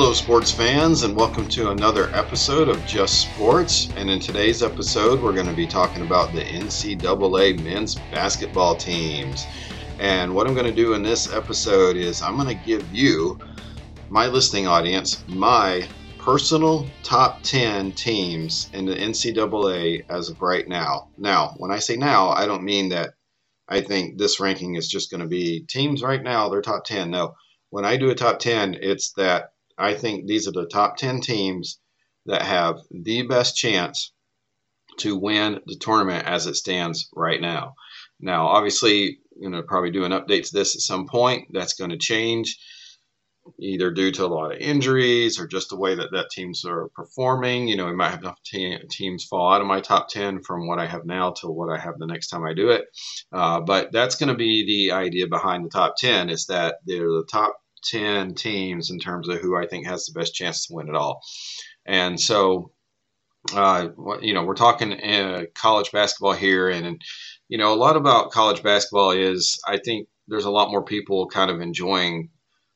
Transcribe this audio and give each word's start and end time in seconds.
Hello, 0.00 0.12
sports 0.12 0.52
fans, 0.52 1.02
and 1.02 1.16
welcome 1.16 1.48
to 1.48 1.72
another 1.72 2.08
episode 2.14 2.68
of 2.68 2.86
Just 2.86 3.20
Sports. 3.20 3.88
And 3.96 4.08
in 4.08 4.20
today's 4.20 4.62
episode, 4.62 5.20
we're 5.20 5.32
going 5.32 5.48
to 5.48 5.52
be 5.52 5.66
talking 5.66 6.02
about 6.02 6.32
the 6.32 6.42
NCAA 6.42 7.60
men's 7.64 7.96
basketball 8.12 8.76
teams. 8.76 9.44
And 9.98 10.32
what 10.32 10.46
I'm 10.46 10.54
going 10.54 10.66
to 10.66 10.72
do 10.72 10.94
in 10.94 11.02
this 11.02 11.32
episode 11.32 11.96
is 11.96 12.22
I'm 12.22 12.36
going 12.36 12.46
to 12.46 12.64
give 12.64 12.86
you, 12.94 13.40
my 14.08 14.28
listening 14.28 14.68
audience, 14.68 15.24
my 15.26 15.88
personal 16.16 16.86
top 17.02 17.42
10 17.42 17.90
teams 17.90 18.70
in 18.74 18.86
the 18.86 18.94
NCAA 18.94 20.08
as 20.08 20.28
of 20.28 20.40
right 20.40 20.68
now. 20.68 21.08
Now, 21.18 21.56
when 21.56 21.72
I 21.72 21.80
say 21.80 21.96
now, 21.96 22.28
I 22.28 22.46
don't 22.46 22.62
mean 22.62 22.90
that 22.90 23.14
I 23.68 23.80
think 23.80 24.16
this 24.16 24.38
ranking 24.38 24.76
is 24.76 24.86
just 24.86 25.10
going 25.10 25.22
to 25.22 25.26
be 25.26 25.64
teams 25.68 26.04
right 26.04 26.22
now, 26.22 26.48
they're 26.48 26.62
top 26.62 26.84
10. 26.84 27.10
No, 27.10 27.34
when 27.70 27.84
I 27.84 27.96
do 27.96 28.10
a 28.10 28.14
top 28.14 28.38
10, 28.38 28.78
it's 28.80 29.10
that 29.14 29.50
I 29.78 29.94
think 29.94 30.26
these 30.26 30.48
are 30.48 30.52
the 30.52 30.66
top 30.66 30.96
10 30.96 31.20
teams 31.20 31.78
that 32.26 32.42
have 32.42 32.80
the 32.90 33.22
best 33.22 33.56
chance 33.56 34.12
to 34.98 35.16
win 35.16 35.60
the 35.66 35.76
tournament 35.76 36.26
as 36.26 36.46
it 36.46 36.56
stands 36.56 37.08
right 37.14 37.40
now. 37.40 37.74
Now, 38.20 38.48
obviously, 38.48 39.20
you 39.40 39.48
know, 39.48 39.62
probably 39.62 39.90
do 39.90 40.04
an 40.04 40.12
update 40.12 40.46
to 40.48 40.52
this 40.52 40.74
at 40.74 40.82
some 40.82 41.06
point. 41.06 41.48
That's 41.52 41.74
going 41.74 41.90
to 41.90 41.96
change 41.98 42.58
either 43.58 43.90
due 43.90 44.10
to 44.12 44.24
a 44.24 44.26
lot 44.26 44.52
of 44.52 44.58
injuries 44.58 45.38
or 45.38 45.46
just 45.46 45.70
the 45.70 45.76
way 45.76 45.94
that 45.94 46.10
that 46.12 46.30
teams 46.30 46.64
are 46.64 46.88
performing. 46.94 47.68
You 47.68 47.76
know, 47.76 47.86
we 47.86 47.94
might 47.94 48.10
have 48.10 48.20
enough 48.20 48.42
te- 48.44 48.78
teams 48.90 49.24
fall 49.24 49.52
out 49.52 49.60
of 49.60 49.66
my 49.66 49.80
top 49.80 50.08
10 50.08 50.42
from 50.42 50.66
what 50.66 50.78
I 50.78 50.86
have 50.86 51.06
now 51.06 51.30
to 51.38 51.48
what 51.48 51.72
I 51.72 51.80
have 51.80 51.98
the 51.98 52.06
next 52.06 52.28
time 52.28 52.44
I 52.44 52.54
do 52.54 52.70
it. 52.70 52.84
Uh, 53.32 53.60
but 53.60 53.92
that's 53.92 54.16
going 54.16 54.28
to 54.28 54.34
be 54.34 54.66
the 54.66 54.92
idea 54.94 55.26
behind 55.28 55.64
the 55.64 55.70
top 55.70 55.96
10 55.96 56.28
is 56.30 56.46
that 56.46 56.76
they're 56.84 57.08
the 57.08 57.26
top 57.30 57.58
10 57.84 58.34
teams 58.34 58.90
in 58.90 58.98
terms 58.98 59.28
of 59.28 59.38
who 59.38 59.56
I 59.56 59.66
think 59.66 59.86
has 59.86 60.06
the 60.06 60.18
best 60.18 60.34
chance 60.34 60.66
to 60.66 60.74
win 60.74 60.88
it 60.88 60.94
all. 60.94 61.20
And 61.86 62.20
so, 62.20 62.72
uh, 63.54 63.88
you 64.20 64.34
know, 64.34 64.44
we're 64.44 64.54
talking 64.54 64.92
uh, 64.92 65.44
college 65.54 65.90
basketball 65.92 66.32
here, 66.32 66.68
and, 66.68 66.86
and, 66.86 67.02
you 67.48 67.58
know, 67.58 67.72
a 67.72 67.76
lot 67.76 67.96
about 67.96 68.30
college 68.30 68.62
basketball 68.62 69.12
is 69.12 69.58
I 69.66 69.78
think 69.78 70.08
there's 70.26 70.44
a 70.44 70.50
lot 70.50 70.70
more 70.70 70.84
people 70.84 71.28
kind 71.28 71.50
of 71.50 71.60
enjoying 71.60 72.30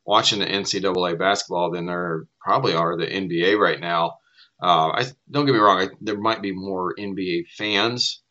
watching 0.05 0.39
the 0.39 0.45
NCAA 0.45 1.17
basketball 1.17 1.71
than 1.71 1.85
there 1.85 2.25
probably 2.41 2.73
are 2.73 2.97
the 2.97 3.05
NBA 3.05 3.57
right 3.57 3.79
now. 3.79 4.17
Uh, 4.61 4.89
I 4.89 5.05
don't 5.29 5.45
get 5.45 5.53
me 5.53 5.59
wrong, 5.59 5.81
I, 5.81 5.89
there 6.01 6.17
might 6.17 6.41
be 6.41 6.53
more 6.53 6.95
NBA 6.97 7.47
fans, 7.57 8.23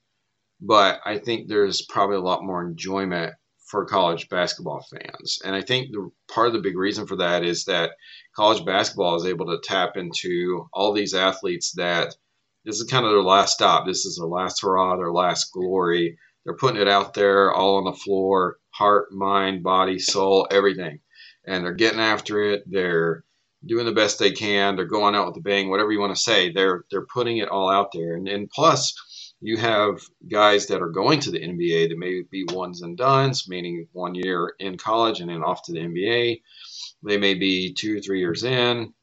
but 0.61 1.01
I 1.05 1.19
think 1.19 1.49
there's 1.49 1.83
probably 1.83 2.17
a 2.17 2.21
lot 2.21 2.45
more 2.45 2.65
enjoyment 2.65 3.35
for 3.73 3.87
college 3.87 4.29
basketball 4.29 4.87
fans. 4.91 5.41
And 5.47 5.57
I 5.57 5.63
think 5.63 5.93
the 5.93 6.11
part 6.31 6.47
of 6.47 6.53
the 6.53 6.61
big 6.61 6.77
reason 6.77 7.07
for 7.07 7.17
that 7.17 7.43
is 7.43 7.65
that 7.65 7.93
college 8.37 8.67
basketball 8.67 9.17
is 9.17 9.25
able 9.25 9.47
to 9.47 9.63
tap 9.65 9.97
into 9.97 10.69
all 10.75 10.93
these 10.93 11.15
athletes 11.15 11.73
that 11.73 12.15
this 12.67 12.79
is 12.79 12.91
kind 12.91 13.07
of 13.07 13.13
their 13.13 13.23
last 13.23 13.55
stop. 13.55 13.87
This 13.87 14.05
is 14.05 14.19
their 14.19 14.29
last 14.29 14.61
hurrah, 14.61 14.97
their 14.97 15.11
last 15.11 15.53
glory. 15.55 16.19
They're 16.45 16.55
putting 16.55 16.83
it 16.83 16.87
out 16.87 17.15
there 17.15 17.51
all 17.51 17.77
on 17.77 17.85
the 17.85 17.95
floor, 17.95 18.59
heart, 18.73 19.11
mind, 19.11 19.63
body, 19.63 19.99
soul, 19.99 20.47
everything. 20.51 21.01
And 21.47 21.65
they're 21.65 21.73
getting 21.73 21.99
after 21.99 22.43
it. 22.43 22.65
They're 22.67 23.25
doing 23.65 23.87
the 23.87 23.93
best 23.93 24.19
they 24.19 24.33
can. 24.33 24.77
They're 24.77 24.85
going 24.85 25.15
out 25.15 25.29
with 25.29 25.39
a 25.39 25.41
bang, 25.41 25.71
whatever 25.71 25.93
you 25.93 25.99
want 25.99 26.15
to 26.15 26.23
say. 26.23 26.53
They're 26.53 26.85
they're 26.91 27.07
putting 27.07 27.39
it 27.39 27.49
all 27.49 27.71
out 27.71 27.89
there. 27.95 28.17
And, 28.17 28.29
and 28.29 28.51
plus, 28.51 28.95
you 29.43 29.57
have 29.57 30.01
guys 30.31 30.67
that 30.69 30.81
are 30.81 30.89
going 30.89 31.19
to 31.21 31.33
the 31.33 31.41
NBA 31.41 31.89
that 31.89 31.99
may 31.99 32.23
be 32.23 32.45
ones 32.53 32.83
and 32.83 32.97
dones, 32.97 33.49
meaning 33.49 33.89
one 33.93 34.15
year 34.15 34.55
in 34.61 34.79
college 34.79 35.21
and 35.21 35.29
then 35.29 35.43
off 35.43 35.65
to 35.65 35.73
the 35.73 35.81
NBA. 35.81 36.41
They 37.03 37.19
may 37.19 37.35
be 37.35 37.73
two, 37.73 38.01
three 38.01 38.21
years 38.21 38.45
in, 38.45 38.95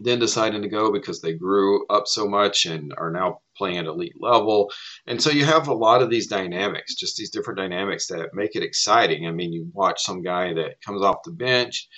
then 0.00 0.18
deciding 0.18 0.62
to 0.62 0.68
go 0.68 0.90
because 0.90 1.20
they 1.20 1.34
grew 1.34 1.86
up 1.88 2.06
so 2.06 2.26
much 2.26 2.64
and 2.64 2.94
are 2.96 3.10
now 3.10 3.40
playing 3.58 3.76
at 3.76 3.84
elite 3.84 4.14
level. 4.18 4.70
And 5.06 5.22
so 5.22 5.28
you 5.30 5.44
have 5.44 5.68
a 5.68 5.74
lot 5.74 6.00
of 6.00 6.08
these 6.08 6.28
dynamics, 6.28 6.94
just 6.94 7.18
these 7.18 7.30
different 7.30 7.58
dynamics 7.58 8.06
that 8.06 8.32
make 8.32 8.56
it 8.56 8.62
exciting. 8.62 9.26
I 9.26 9.32
mean, 9.32 9.52
you 9.52 9.70
watch 9.74 10.00
some 10.00 10.22
guy 10.22 10.54
that 10.54 10.80
comes 10.80 11.02
off 11.02 11.24
the 11.24 11.32
bench, 11.32 11.88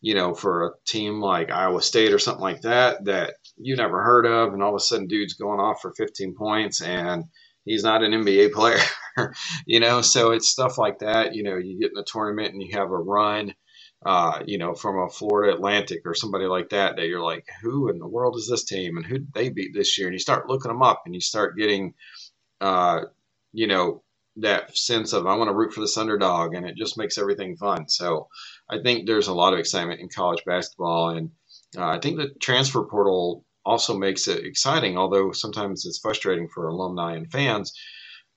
you 0.00 0.14
know, 0.14 0.34
for 0.34 0.66
a 0.66 0.70
team 0.86 1.20
like 1.20 1.50
Iowa 1.50 1.82
State 1.82 2.12
or 2.12 2.18
something 2.18 2.42
like 2.42 2.62
that, 2.62 3.04
that 3.04 3.34
you 3.56 3.76
never 3.76 4.02
heard 4.02 4.26
of, 4.26 4.52
and 4.52 4.62
all 4.62 4.70
of 4.70 4.76
a 4.76 4.80
sudden, 4.80 5.06
dude's 5.06 5.34
going 5.34 5.60
off 5.60 5.82
for 5.82 5.92
15 5.92 6.34
points, 6.34 6.80
and 6.80 7.24
he's 7.64 7.84
not 7.84 8.02
an 8.02 8.12
NBA 8.12 8.52
player, 8.54 8.80
you 9.66 9.80
know. 9.80 10.00
So 10.00 10.32
it's 10.32 10.48
stuff 10.48 10.78
like 10.78 11.00
that. 11.00 11.34
You 11.34 11.42
know, 11.42 11.56
you 11.56 11.78
get 11.78 11.92
in 11.92 11.98
a 11.98 12.04
tournament 12.04 12.52
and 12.52 12.62
you 12.62 12.78
have 12.78 12.90
a 12.90 12.96
run, 12.96 13.54
uh, 14.04 14.42
you 14.46 14.56
know, 14.56 14.74
from 14.74 14.98
a 14.98 15.10
Florida 15.10 15.54
Atlantic 15.54 16.00
or 16.06 16.14
somebody 16.14 16.46
like 16.46 16.70
that, 16.70 16.96
that 16.96 17.06
you're 17.06 17.22
like, 17.22 17.44
who 17.62 17.90
in 17.90 17.98
the 17.98 18.08
world 18.08 18.36
is 18.36 18.48
this 18.48 18.64
team, 18.64 18.96
and 18.96 19.04
who 19.04 19.18
they 19.34 19.50
beat 19.50 19.74
this 19.74 19.98
year? 19.98 20.06
And 20.06 20.14
you 20.14 20.20
start 20.20 20.48
looking 20.48 20.70
them 20.70 20.82
up, 20.82 21.02
and 21.04 21.14
you 21.14 21.20
start 21.20 21.58
getting, 21.58 21.92
uh, 22.62 23.02
you 23.52 23.66
know, 23.66 24.02
that 24.36 24.76
sense 24.76 25.12
of 25.12 25.26
I 25.26 25.34
want 25.34 25.48
to 25.48 25.54
root 25.54 25.72
for 25.72 25.80
this 25.80 25.96
underdog, 25.96 26.54
and 26.54 26.66
it 26.66 26.76
just 26.76 26.96
makes 26.96 27.18
everything 27.18 27.56
fun. 27.56 27.88
So 27.88 28.28
I 28.68 28.78
think 28.82 29.06
there's 29.06 29.28
a 29.28 29.34
lot 29.34 29.52
of 29.52 29.58
excitement 29.58 30.00
in 30.00 30.08
college 30.08 30.42
basketball, 30.44 31.10
and 31.10 31.30
uh, 31.76 31.86
I 31.86 31.98
think 31.98 32.16
the 32.16 32.30
transfer 32.40 32.84
portal 32.84 33.44
also 33.64 33.96
makes 33.96 34.28
it 34.28 34.44
exciting, 34.44 34.96
although 34.96 35.32
sometimes 35.32 35.84
it's 35.84 35.98
frustrating 35.98 36.48
for 36.48 36.68
alumni 36.68 37.14
and 37.16 37.30
fans. 37.30 37.72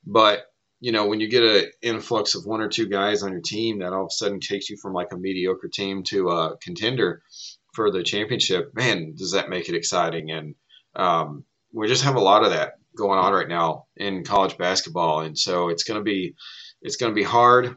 But 0.05 0.45
you 0.79 0.91
know, 0.91 1.05
when 1.05 1.21
you 1.21 1.29
get 1.29 1.43
an 1.43 1.71
influx 1.81 2.35
of 2.35 2.45
one 2.45 2.59
or 2.59 2.67
two 2.67 2.89
guys 2.89 3.23
on 3.23 3.31
your 3.31 3.41
team, 3.41 3.79
that 3.79 3.93
all 3.93 4.01
of 4.01 4.07
a 4.07 4.11
sudden 4.11 4.41
takes 4.41 4.69
you 4.69 4.75
from 4.81 4.91
like 4.91 5.13
a 5.13 5.17
mediocre 5.17 5.69
team 5.69 6.03
to 6.03 6.27
a 6.27 6.57
contender 6.57 7.21
for 7.73 7.89
the 7.89 8.03
championship. 8.03 8.71
Man, 8.75 9.13
does 9.15 9.31
that 9.31 9.49
make 9.49 9.69
it 9.69 9.75
exciting? 9.75 10.29
And 10.31 10.55
um, 10.93 11.45
we 11.71 11.87
just 11.87 12.03
have 12.03 12.15
a 12.15 12.21
lot 12.21 12.43
of 12.43 12.51
that 12.51 12.73
going 12.95 13.19
on 13.19 13.33
right 13.33 13.47
now 13.47 13.85
in 13.97 14.23
college 14.23 14.57
basketball, 14.57 15.21
and 15.21 15.37
so 15.37 15.69
it's 15.69 15.83
going 15.83 15.99
to 15.99 16.03
be 16.03 16.35
it's 16.81 16.97
going 16.97 17.11
to 17.11 17.15
be 17.15 17.23
hard 17.23 17.75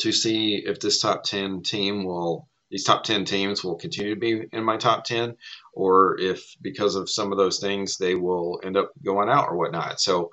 to 0.00 0.12
see 0.12 0.62
if 0.64 0.80
this 0.80 1.00
top 1.00 1.24
ten 1.24 1.62
team 1.62 2.04
will 2.04 2.48
these 2.70 2.82
top 2.82 3.04
10 3.04 3.24
teams 3.24 3.62
will 3.62 3.76
continue 3.76 4.14
to 4.14 4.20
be 4.20 4.42
in 4.52 4.64
my 4.64 4.76
top 4.76 5.04
10 5.04 5.36
or 5.74 6.18
if 6.18 6.42
because 6.60 6.96
of 6.96 7.08
some 7.08 7.30
of 7.30 7.38
those 7.38 7.60
things 7.60 7.96
they 7.96 8.16
will 8.16 8.60
end 8.64 8.76
up 8.76 8.90
going 9.04 9.28
out 9.28 9.46
or 9.48 9.56
whatnot. 9.56 10.00
So 10.00 10.30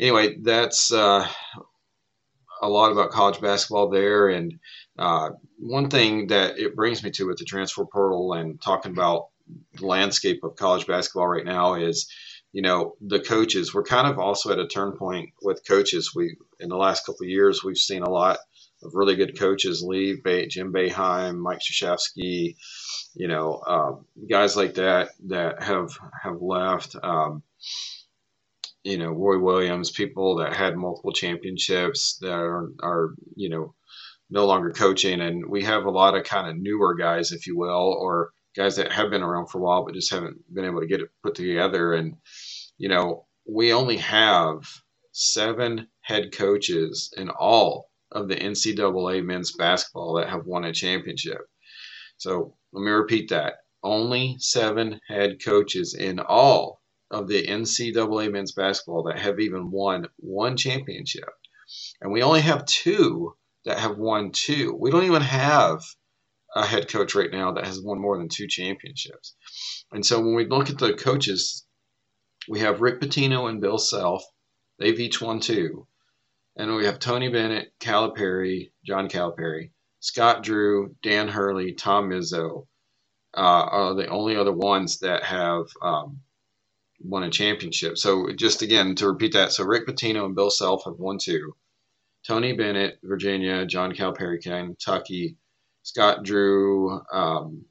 anyway 0.00 0.36
that's 0.42 0.92
uh, 0.92 1.28
a 2.62 2.68
lot 2.68 2.92
about 2.92 3.10
college 3.10 3.40
basketball 3.40 3.88
there. 3.88 4.28
And 4.28 4.58
uh, 4.98 5.30
one 5.58 5.88
thing 5.88 6.26
that 6.28 6.58
it 6.58 6.74
brings 6.74 7.02
me 7.02 7.10
to 7.12 7.26
with 7.26 7.38
the 7.38 7.44
transfer 7.44 7.84
portal 7.84 8.32
and 8.32 8.60
talking 8.60 8.92
about 8.92 9.26
the 9.74 9.86
landscape 9.86 10.42
of 10.42 10.56
college 10.56 10.86
basketball 10.86 11.28
right 11.28 11.44
now 11.44 11.74
is 11.74 12.10
you 12.56 12.62
know 12.62 12.96
the 13.02 13.20
coaches 13.20 13.74
we're 13.74 13.82
kind 13.82 14.06
of 14.06 14.18
also 14.18 14.50
at 14.50 14.58
a 14.58 14.66
turn 14.66 14.92
point 14.96 15.28
with 15.42 15.66
coaches 15.68 16.12
we 16.14 16.36
in 16.58 16.70
the 16.70 16.76
last 16.76 17.04
couple 17.04 17.24
of 17.24 17.28
years 17.28 17.62
we've 17.62 17.76
seen 17.76 18.02
a 18.02 18.08
lot 18.08 18.38
of 18.82 18.92
really 18.94 19.16
good 19.16 19.38
coaches 19.38 19.82
leave, 19.82 20.22
Jim 20.48 20.72
Boeheim, 20.72 21.38
Mike 21.38 21.60
Krzyzewski, 21.60 22.56
you 23.14 23.28
know, 23.28 23.62
um, 23.66 24.04
guys 24.28 24.56
like 24.56 24.74
that 24.74 25.10
that 25.28 25.62
have 25.62 25.90
have 26.22 26.40
left. 26.40 26.96
Um, 27.02 27.42
you 28.84 28.98
know, 28.98 29.10
Roy 29.10 29.38
Williams, 29.38 29.90
people 29.90 30.36
that 30.36 30.54
had 30.54 30.76
multiple 30.76 31.12
championships 31.12 32.18
that 32.20 32.32
are, 32.32 32.70
are 32.82 33.14
you 33.34 33.48
know 33.48 33.74
no 34.30 34.46
longer 34.46 34.70
coaching, 34.70 35.20
and 35.20 35.46
we 35.46 35.64
have 35.64 35.84
a 35.84 35.90
lot 35.90 36.16
of 36.16 36.24
kind 36.24 36.48
of 36.48 36.56
newer 36.56 36.94
guys, 36.94 37.32
if 37.32 37.46
you 37.46 37.56
will, 37.56 37.96
or 38.00 38.30
guys 38.56 38.76
that 38.76 38.92
have 38.92 39.10
been 39.10 39.22
around 39.22 39.48
for 39.48 39.58
a 39.58 39.60
while 39.60 39.84
but 39.84 39.94
just 39.94 40.10
haven't 40.10 40.38
been 40.52 40.64
able 40.64 40.80
to 40.80 40.86
get 40.86 41.00
it 41.00 41.10
put 41.22 41.34
together. 41.34 41.92
And 41.92 42.16
you 42.78 42.88
know, 42.88 43.26
we 43.46 43.72
only 43.72 43.96
have 43.98 44.62
seven 45.12 45.88
head 46.02 46.32
coaches 46.32 47.12
in 47.16 47.30
all 47.30 47.90
of 48.12 48.28
the 48.28 48.36
NCAA 48.36 49.24
men's 49.24 49.52
basketball 49.52 50.14
that 50.14 50.28
have 50.28 50.46
won 50.46 50.64
a 50.64 50.72
championship. 50.72 51.48
So 52.18 52.56
let 52.72 52.82
me 52.82 52.90
repeat 52.90 53.30
that. 53.30 53.54
Only 53.82 54.36
seven 54.38 55.00
head 55.08 55.38
coaches 55.44 55.94
in 55.94 56.18
all 56.18 56.80
of 57.10 57.28
the 57.28 57.46
NCAA 57.46 58.32
men's 58.32 58.52
basketball 58.52 59.04
that 59.04 59.18
have 59.18 59.38
even 59.40 59.70
won 59.70 60.06
one 60.16 60.56
championship. 60.56 61.28
And 62.00 62.12
we 62.12 62.22
only 62.22 62.40
have 62.40 62.64
two 62.66 63.34
that 63.64 63.78
have 63.78 63.98
won 63.98 64.30
two. 64.32 64.76
We 64.78 64.90
don't 64.90 65.04
even 65.04 65.22
have 65.22 65.82
a 66.54 66.64
head 66.64 66.88
coach 66.88 67.14
right 67.14 67.30
now 67.30 67.52
that 67.52 67.66
has 67.66 67.80
won 67.80 68.00
more 68.00 68.16
than 68.16 68.28
two 68.28 68.46
championships. 68.46 69.34
And 69.92 70.04
so 70.04 70.20
when 70.20 70.34
we 70.34 70.46
look 70.46 70.70
at 70.70 70.78
the 70.78 70.94
coaches, 70.94 71.65
we 72.48 72.60
have 72.60 72.80
Rick 72.80 73.00
Pitino 73.00 73.48
and 73.48 73.60
Bill 73.60 73.78
Self. 73.78 74.24
They've 74.78 74.98
each 74.98 75.20
won 75.20 75.40
two. 75.40 75.86
And 76.56 76.74
we 76.74 76.86
have 76.86 76.98
Tony 76.98 77.28
Bennett, 77.28 77.72
Calipari, 77.80 78.70
John 78.84 79.08
Calipari, 79.08 79.70
Scott 80.00 80.42
Drew, 80.42 80.94
Dan 81.02 81.28
Hurley, 81.28 81.72
Tom 81.74 82.10
Izzo 82.10 82.66
uh, 83.36 83.40
are 83.40 83.94
the 83.94 84.08
only 84.08 84.36
other 84.36 84.52
ones 84.52 85.00
that 85.00 85.22
have 85.22 85.66
um, 85.82 86.20
won 87.00 87.24
a 87.24 87.30
championship. 87.30 87.98
So 87.98 88.32
just 88.34 88.62
again 88.62 88.94
to 88.96 89.08
repeat 89.08 89.34
that, 89.34 89.52
so 89.52 89.64
Rick 89.64 89.86
Pitino 89.86 90.24
and 90.24 90.34
Bill 90.34 90.50
Self 90.50 90.84
have 90.84 90.98
won 90.98 91.18
two. 91.18 91.54
Tony 92.26 92.54
Bennett, 92.54 92.98
Virginia, 93.02 93.66
John 93.66 93.92
Calipari, 93.92 94.42
Kentucky, 94.42 95.36
Scott 95.82 96.24
Drew, 96.24 97.00
um, 97.12 97.66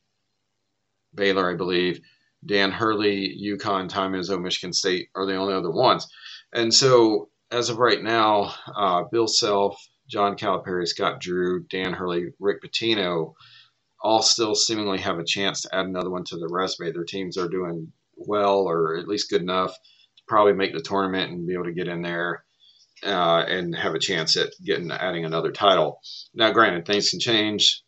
Baylor, 1.14 1.52
I 1.52 1.56
believe. 1.56 2.00
Dan 2.46 2.72
Hurley, 2.72 3.38
UConn, 3.44 3.90
Tom 3.90 4.14
Izzo, 4.14 4.42
Michigan 4.42 4.74
State 4.74 5.10
are 5.16 5.26
the 5.26 5.36
only 5.36 5.54
other 5.54 5.72
ones. 5.72 6.08
And 6.54 6.74
so, 6.74 7.30
as 7.52 7.70
of 7.70 7.78
right 7.78 8.02
now, 8.02 8.54
uh, 8.76 9.04
Bill 9.12 9.28
Self, 9.28 9.78
John 10.08 10.36
Calipari, 10.36 10.88
Scott 10.88 11.20
Drew, 11.20 11.64
Dan 11.64 11.94
Hurley, 11.94 12.28
Rick 12.40 12.62
Pitino, 12.64 13.34
all 14.02 14.22
still 14.22 14.54
seemingly 14.54 15.00
have 15.00 15.20
a 15.20 15.26
chance 15.26 15.62
to 15.62 15.76
add 15.76 15.86
another 15.86 16.12
one 16.12 16.24
to 16.26 16.38
the 16.38 16.48
resume. 16.48 16.92
Their 16.92 17.04
teams 17.04 17.38
are 17.38 17.50
doing 17.50 17.92
well, 18.16 18.60
or 18.60 18.98
at 18.98 19.08
least 19.08 19.30
good 19.30 19.42
enough 19.42 19.74
to 19.74 20.24
probably 20.28 20.54
make 20.54 20.74
the 20.74 20.82
tournament 20.82 21.32
and 21.32 21.48
be 21.48 21.54
able 21.54 21.66
to 21.66 21.74
get 21.74 21.88
in 21.88 22.02
there 22.02 22.46
uh, 23.04 23.44
and 23.48 23.76
have 23.76 23.96
a 23.96 24.00
chance 24.00 24.38
at 24.38 24.50
getting 24.64 24.92
adding 24.92 25.26
another 25.26 25.52
title. 25.52 26.00
Now, 26.34 26.52
granted, 26.52 26.86
things 26.86 27.10
can 27.10 27.20
change. 27.20 27.84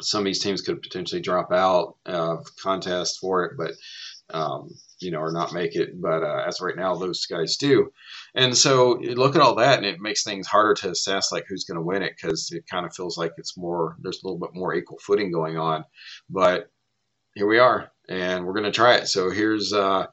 Some 0.00 0.20
of 0.20 0.24
these 0.26 0.42
teams 0.42 0.62
could 0.62 0.82
potentially 0.82 1.20
drop 1.20 1.52
out 1.52 1.96
of 2.06 2.46
contest 2.56 3.18
for 3.20 3.44
it, 3.44 3.56
but 3.56 3.72
um, 4.30 4.70
you 5.00 5.10
know, 5.10 5.20
or 5.20 5.32
not 5.32 5.54
make 5.54 5.74
it. 5.74 6.00
But 6.00 6.22
uh, 6.22 6.44
as 6.46 6.60
right 6.60 6.76
now, 6.76 6.94
those 6.96 7.26
guys 7.26 7.56
do. 7.56 7.92
And 8.34 8.56
so 8.56 9.00
you 9.00 9.14
look 9.14 9.36
at 9.36 9.42
all 9.42 9.54
that, 9.56 9.78
and 9.78 9.86
it 9.86 10.00
makes 10.00 10.22
things 10.22 10.46
harder 10.46 10.74
to 10.74 10.90
assess 10.90 11.32
like 11.32 11.44
who's 11.48 11.64
going 11.64 11.76
to 11.76 11.82
win 11.82 12.02
it 12.02 12.14
because 12.20 12.50
it 12.52 12.64
kind 12.70 12.84
of 12.86 12.94
feels 12.94 13.16
like 13.16 13.32
it's 13.38 13.56
more 13.56 13.96
there's 14.00 14.22
a 14.22 14.26
little 14.26 14.38
bit 14.38 14.54
more 14.54 14.74
equal 14.74 14.98
footing 14.98 15.32
going 15.32 15.56
on. 15.56 15.84
But 16.28 16.70
here 17.34 17.46
we 17.46 17.58
are, 17.58 17.90
and 18.08 18.44
we're 18.44 18.54
going 18.54 18.64
to 18.64 18.72
try 18.72 18.96
it. 18.96 19.08
So 19.08 19.30
here's 19.30 19.72
uh, 19.72 20.06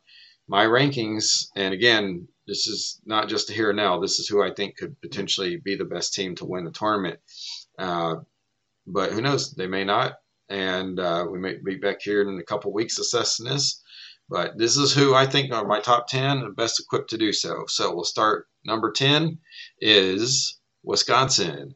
my 0.48 0.66
rankings, 0.66 1.48
and 1.56 1.74
again, 1.74 2.28
this 2.48 2.68
is 2.68 3.02
not 3.06 3.28
just 3.28 3.50
here 3.50 3.72
and 3.72 3.78
now. 3.78 4.00
This 4.00 4.20
is 4.20 4.28
who 4.28 4.44
I 4.44 4.54
think 4.54 4.78
could 4.78 5.00
potentially 5.02 5.58
be 5.58 5.76
the 5.76 5.86
best 5.86 6.14
team 6.14 6.36
to 6.36 6.46
win 6.46 6.66
the 6.66 6.72
tournament. 6.72 7.20
Uh, 7.78 8.18
but 8.88 9.12
who 9.12 9.22
knows? 9.22 9.54
They 9.54 9.68
may 9.68 9.84
not, 9.84 10.14
and 10.50 11.00
uh, 11.00 11.26
we 11.30 11.40
may 11.40 11.58
be 11.64 11.76
back 11.76 12.02
here 12.02 12.22
in 12.22 12.40
a 12.40 12.44
couple 12.44 12.74
weeks 12.74 13.00
assessing 13.00 13.46
this. 13.46 13.82
But 14.28 14.58
this 14.58 14.76
is 14.76 14.94
who 14.94 15.14
I 15.14 15.28
think 15.28 15.54
are 15.54 15.68
my 15.68 15.80
top 15.80 16.08
10 16.08 16.40
and 16.40 16.56
best 16.56 16.80
equipped 16.80 17.12
to 17.12 17.18
do 17.18 17.32
so. 17.32 17.66
So 17.68 17.94
we'll 17.94 18.04
start. 18.04 18.48
Number 18.66 18.92
10 18.92 19.38
is 19.80 20.60
Wisconsin. 20.84 21.76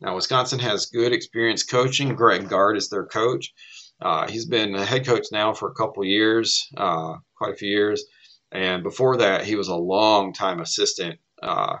Now, 0.00 0.14
Wisconsin 0.14 0.58
has 0.58 0.86
good 0.86 1.14
experience 1.14 1.62
coaching. 1.62 2.14
Greg 2.14 2.48
Gard 2.50 2.76
is 2.76 2.90
their 2.90 3.06
coach. 3.06 3.54
Uh, 4.00 4.28
he's 4.28 4.44
been 4.44 4.74
a 4.74 4.84
head 4.84 5.06
coach 5.06 5.28
now 5.32 5.54
for 5.54 5.70
a 5.70 5.74
couple 5.74 6.04
years, 6.04 6.68
uh, 6.76 7.14
quite 7.36 7.54
a 7.54 7.56
few 7.56 7.70
years. 7.70 8.04
And 8.52 8.82
before 8.82 9.16
that, 9.16 9.44
he 9.44 9.56
was 9.56 9.68
a 9.68 9.74
long 9.74 10.34
time 10.34 10.60
assistant 10.60 11.18
uh, 11.42 11.78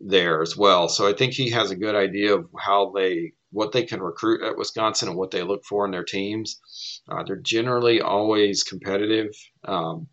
there 0.00 0.42
as 0.42 0.56
well. 0.56 0.88
So 0.88 1.08
I 1.08 1.12
think 1.12 1.32
he 1.32 1.50
has 1.50 1.70
a 1.70 1.76
good 1.76 1.94
idea 1.94 2.34
of 2.34 2.48
how 2.58 2.90
they, 2.90 3.34
what 3.50 3.72
they 3.72 3.84
can 3.84 4.00
recruit 4.00 4.42
at 4.42 4.56
Wisconsin 4.56 5.08
and 5.08 5.16
what 5.16 5.30
they 5.30 5.42
look 5.42 5.64
for 5.64 5.84
in 5.84 5.90
their 5.90 6.04
teams. 6.04 6.60
Uh, 7.08 7.22
they're 7.24 7.36
generally 7.36 8.00
always 8.00 8.62
competitive 8.62 9.30
um, 9.64 10.08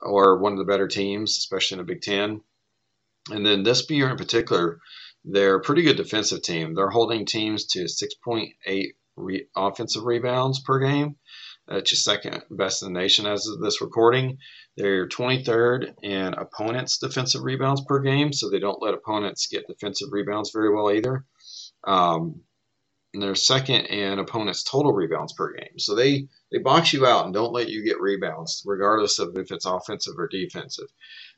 or 0.00 0.38
one 0.38 0.52
of 0.52 0.58
the 0.58 0.64
better 0.64 0.88
teams, 0.88 1.36
especially 1.38 1.78
in 1.78 1.86
the 1.86 1.92
Big 1.92 2.02
Ten. 2.02 2.40
And 3.30 3.44
then 3.44 3.64
this 3.64 3.88
year 3.90 4.08
in 4.08 4.16
particular, 4.16 4.78
they're 5.24 5.56
a 5.56 5.62
pretty 5.62 5.82
good 5.82 5.96
defensive 5.96 6.42
team. 6.42 6.74
They're 6.74 6.90
holding 6.90 7.26
teams 7.26 7.66
to 7.66 7.84
6.8 7.84 8.92
re- 9.16 9.48
offensive 9.56 10.04
rebounds 10.04 10.60
per 10.60 10.78
game. 10.78 11.16
That's 11.66 11.90
just 11.90 12.04
second 12.04 12.44
best 12.50 12.82
in 12.82 12.92
the 12.92 13.00
nation 13.00 13.26
as 13.26 13.48
of 13.48 13.60
this 13.60 13.80
recording. 13.80 14.38
They're 14.76 15.08
23rd 15.08 15.94
in 16.02 16.34
opponents' 16.34 16.98
defensive 16.98 17.42
rebounds 17.42 17.82
per 17.88 17.98
game, 17.98 18.32
so 18.32 18.48
they 18.48 18.60
don't 18.60 18.80
let 18.80 18.94
opponents 18.94 19.48
get 19.48 19.66
defensive 19.66 20.08
rebounds 20.12 20.52
very 20.52 20.72
well 20.72 20.92
either. 20.92 21.24
Um, 21.84 22.42
and 23.16 23.22
they're 23.22 23.34
second 23.34 23.86
in 23.86 24.18
opponents' 24.18 24.62
total 24.62 24.92
rebounds 24.92 25.32
per 25.32 25.54
game. 25.54 25.78
So 25.78 25.94
they 25.94 26.28
they 26.52 26.58
box 26.58 26.92
you 26.92 27.06
out 27.06 27.24
and 27.24 27.32
don't 27.32 27.54
let 27.54 27.70
you 27.70 27.82
get 27.82 27.98
rebounds, 27.98 28.62
regardless 28.66 29.18
of 29.18 29.38
if 29.38 29.50
it's 29.50 29.64
offensive 29.64 30.18
or 30.18 30.28
defensive. 30.28 30.88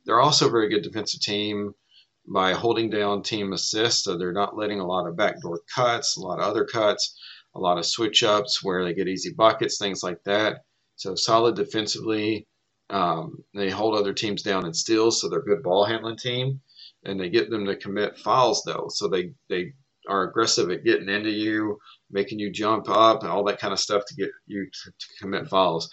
They're 0.04 0.19
also 0.19 0.48
a 0.48 0.50
very 0.50 0.69
good 0.69 0.82
defensive 0.82 1.20
team 1.20 1.75
by 2.26 2.52
holding 2.52 2.90
down 2.90 3.22
team 3.22 3.52
assists. 3.52 4.02
So 4.02 4.19
they're 4.19 4.32
not 4.32 4.56
letting 4.56 4.80
a 4.80 4.86
lot 4.88 5.06
of 5.06 5.16
backdoor 5.16 5.60
cuts, 5.72 6.16
a 6.16 6.20
lot 6.20 6.40
of 6.40 6.46
other 6.46 6.64
cuts, 6.64 7.16
a 7.54 7.60
lot 7.60 7.78
of 7.78 7.86
switch 7.86 8.25
ups 8.25 8.60
where 8.60 8.82
they 8.82 8.92
get 8.92 9.06
easy 9.06 9.32
buckets, 9.32 9.78
things 9.78 10.02
like 10.02 10.25
that. 10.25 10.64
So 10.96 11.14
solid 11.14 11.54
defensively. 11.54 12.48
Um, 12.90 13.44
they 13.54 13.70
hold 13.70 13.94
other 13.94 14.14
teams 14.14 14.42
down 14.42 14.66
in 14.66 14.75
steals, 14.75 15.20
so 15.20 15.28
they're 15.28 15.38
a 15.38 15.44
good 15.44 15.62
ball 15.62 15.84
handling 15.84 16.16
team. 16.16 16.60
And 17.04 17.20
they 17.20 17.28
get 17.28 17.50
them 17.50 17.66
to 17.66 17.76
commit 17.76 18.19
fouls 18.19 18.64
though, 18.66 18.88
so 18.88 19.06
they 19.06 19.34
they 19.48 19.75
are 20.08 20.28
aggressive 20.28 20.70
at 20.70 20.84
getting 20.84 21.08
into 21.08 21.31
you, 21.31 21.78
making 22.10 22.38
you 22.38 22.50
jump 22.50 22.88
up, 22.88 23.22
and 23.22 23.31
all 23.31 23.44
that 23.44 23.60
kind 23.60 23.72
of 23.72 23.81
stuff 23.81 24.02
to 24.06 24.14
get 24.14 24.31
you 24.46 24.64
to, 24.64 24.90
to 24.90 25.06
commit 25.20 25.49
fouls. 25.49 25.90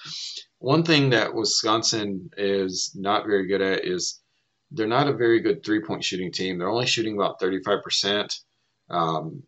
One 0.60 0.84
thing 0.84 1.10
that 1.12 1.34
Wisconsin 1.34 2.30
is 2.38 2.92
not 2.96 3.26
very 3.26 3.48
good 3.48 3.62
at 3.62 3.86
is 3.86 4.22
they're 4.72 4.88
not 4.88 5.08
a 5.08 5.14
very 5.14 5.40
good 5.40 5.64
three 5.64 5.82
point 5.82 6.04
shooting 6.04 6.32
team. 6.32 6.58
They're 6.58 6.70
only 6.70 6.88
shooting 6.88 7.16
about 7.16 7.40
35%. 7.40 8.34
Um, 8.90 9.44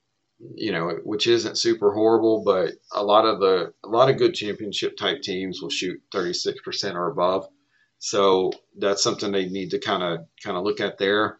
you 0.55 0.71
know, 0.71 0.99
which 1.03 1.27
isn't 1.27 1.57
super 1.57 1.91
horrible, 1.93 2.43
but 2.43 2.73
a 2.93 3.03
lot 3.03 3.25
of 3.25 3.39
the 3.39 3.73
a 3.83 3.87
lot 3.87 4.09
of 4.09 4.17
good 4.17 4.35
championship 4.35 4.95
type 4.95 5.21
teams 5.21 5.61
will 5.61 5.69
shoot 5.69 5.99
36% 6.13 6.93
or 6.93 7.09
above. 7.09 7.47
So 7.99 8.51
that's 8.77 9.03
something 9.03 9.31
they 9.31 9.47
need 9.47 9.71
to 9.71 9.79
kind 9.79 10.03
of 10.03 10.27
kind 10.43 10.57
of 10.57 10.63
look 10.63 10.79
at 10.79 10.97
there, 10.97 11.37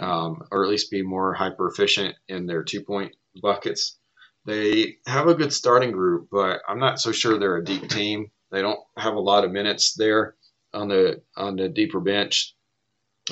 um, 0.00 0.42
or 0.50 0.64
at 0.64 0.70
least 0.70 0.90
be 0.90 1.02
more 1.02 1.32
hyper 1.32 1.68
efficient 1.68 2.14
in 2.28 2.46
their 2.46 2.62
two 2.62 2.82
point 2.82 3.14
buckets. 3.40 3.98
They 4.46 4.98
have 5.06 5.28
a 5.28 5.34
good 5.34 5.52
starting 5.52 5.92
group, 5.92 6.28
but 6.30 6.60
I'm 6.68 6.78
not 6.78 7.00
so 7.00 7.12
sure 7.12 7.38
they're 7.38 7.56
a 7.56 7.64
deep 7.64 7.88
team. 7.88 8.30
They 8.52 8.60
don't 8.60 8.80
have 8.98 9.14
a 9.14 9.20
lot 9.20 9.44
of 9.44 9.52
minutes 9.52 9.94
there 9.94 10.36
on 10.74 10.88
the 10.88 11.22
on 11.36 11.56
the 11.56 11.68
deeper 11.68 12.00
bench, 12.00 12.54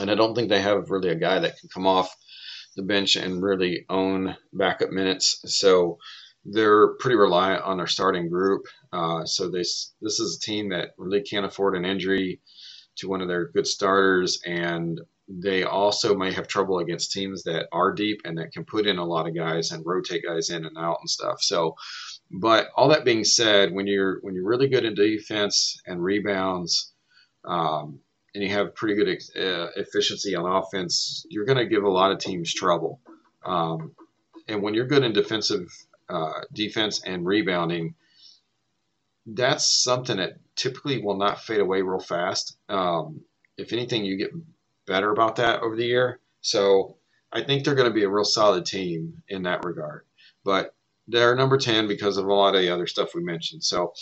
and 0.01 0.11
I 0.11 0.15
don't 0.15 0.35
think 0.35 0.49
they 0.49 0.63
have 0.63 0.91
really 0.91 1.11
a 1.11 1.15
guy 1.15 1.39
that 1.39 1.59
can 1.59 1.69
come 1.69 1.87
off 1.87 2.15
the 2.77 2.83
bench 2.83 3.17
and 3.17 3.43
really 3.43 3.85
own 3.91 4.35
backup 4.55 4.91
minutes. 4.91 5.43
So 5.45 5.99
they're 6.45 6.95
pretty 6.95 7.17
reliant 7.17 7.63
on 7.63 7.77
their 7.77 7.87
starting 7.87 8.29
group. 8.29 8.63
Uh, 8.93 9.25
so 9.27 9.51
this 9.51 9.93
this 10.01 10.19
is 10.19 10.37
a 10.37 10.41
team 10.41 10.71
that 10.71 10.91
really 10.97 11.23
can't 11.23 11.47
afford 11.47 11.77
an 11.77 11.85
injury 11.85 12.41
to 12.97 13.09
one 13.09 13.21
of 13.21 13.29
their 13.29 13.49
good 13.49 13.67
starters, 13.67 14.41
and 14.47 15.01
they 15.29 15.63
also 15.63 16.15
may 16.17 16.33
have 16.33 16.49
trouble 16.49 16.79
against 16.79 17.13
teams 17.13 17.45
that 17.45 17.69
are 17.73 17.93
deep 17.93 18.21
and 18.25 18.37
that 18.39 18.53
can 18.53 18.65
put 18.65 18.87
in 18.87 18.99
a 18.99 19.05
lot 19.05 19.27
of 19.27 19.35
guys 19.35 19.71
and 19.71 19.87
rotate 19.87 20.25
guys 20.25 20.51
in 20.51 20.67
and 20.67 20.77
out 20.77 20.99
and 21.01 21.09
stuff. 21.09 21.41
So, 21.41 21.77
but 22.31 22.69
all 22.77 22.89
that 22.89 23.05
being 23.05 23.25
said, 23.25 23.73
when 23.73 23.87
you're 23.87 24.19
when 24.21 24.35
you're 24.35 24.49
really 24.49 24.69
good 24.69 24.85
in 24.85 24.95
defense 24.95 25.81
and 25.87 26.03
rebounds, 26.03 26.93
um, 27.45 28.01
and 28.35 28.43
you 28.43 28.51
have 28.51 28.75
pretty 28.75 28.95
good 28.95 29.09
uh, 29.37 29.69
efficiency 29.77 30.35
on 30.35 30.47
offense, 30.47 31.27
you're 31.29 31.45
going 31.45 31.59
to 31.59 31.67
give 31.67 31.85
a 31.85 31.91
lot 31.91 32.13
of 32.13 32.19
teams 32.19 32.53
trouble. 32.53 33.01
Um, 33.45 33.93
and 34.49 34.63
when 34.63 34.75
you're 34.75 34.87
good 34.87 35.05
in 35.05 35.13
defensive 35.13 35.69
uh, 36.09 36.41
defense 36.53 37.03
and 37.05 37.27
rebounding, 37.27 37.95
that's 39.27 39.67
something 39.67 40.17
that 40.17 40.37
typically 40.57 41.03
will 41.03 41.17
not 41.17 41.41
fade 41.41 41.61
away 41.61 41.83
real 41.83 42.01
fast. 42.01 42.57
Um, 42.69 43.21
if 43.57 43.73
anything, 43.73 44.05
you 44.05 44.17
get 44.17 44.31
better 44.87 45.11
about 45.13 45.37
that 45.37 45.63
over 45.63 45.77
the 45.77 45.87
year. 45.87 46.21
So 46.41 46.97
I 47.33 47.43
think 47.43 47.65
they're 47.65 47.75
going 47.75 47.89
to 47.89 47.95
be 47.95 48.05
a 48.05 48.11
real 48.11 48.25
solid 48.25 48.67
team 48.67 49.23
in 49.29 49.43
that 49.45 49.65
regard. 49.65 50.05
But 50.45 50.75
they're 51.09 51.37
number 51.37 51.59
10 51.59 51.89
because 51.89 52.17
of 52.17 52.27
a 52.27 52.33
lot 52.33 52.55
of 52.55 52.63
the 52.63 52.71
other 52.71 52.87
stuff 52.87 53.15
we 53.15 53.23
mentioned. 53.23 53.65
So 53.65 53.93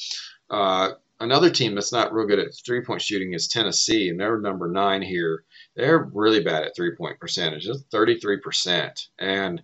uh, 0.49 0.92
another 1.21 1.50
team 1.50 1.75
that's 1.75 1.92
not 1.92 2.12
real 2.12 2.26
good 2.26 2.38
at 2.38 2.49
three 2.64 2.83
point 2.83 3.02
shooting 3.02 3.35
is 3.35 3.49
Tennessee, 3.49 4.09
and 4.09 4.19
they're 4.19 4.40
number 4.40 4.69
nine 4.69 5.02
here. 5.02 5.45
They're 5.76 6.11
really 6.12 6.42
bad 6.42 6.64
at 6.64 6.75
three 6.75 6.95
point 6.97 7.21
percentage, 7.21 7.64
just 7.64 7.90
33%. 7.90 9.09
And 9.19 9.62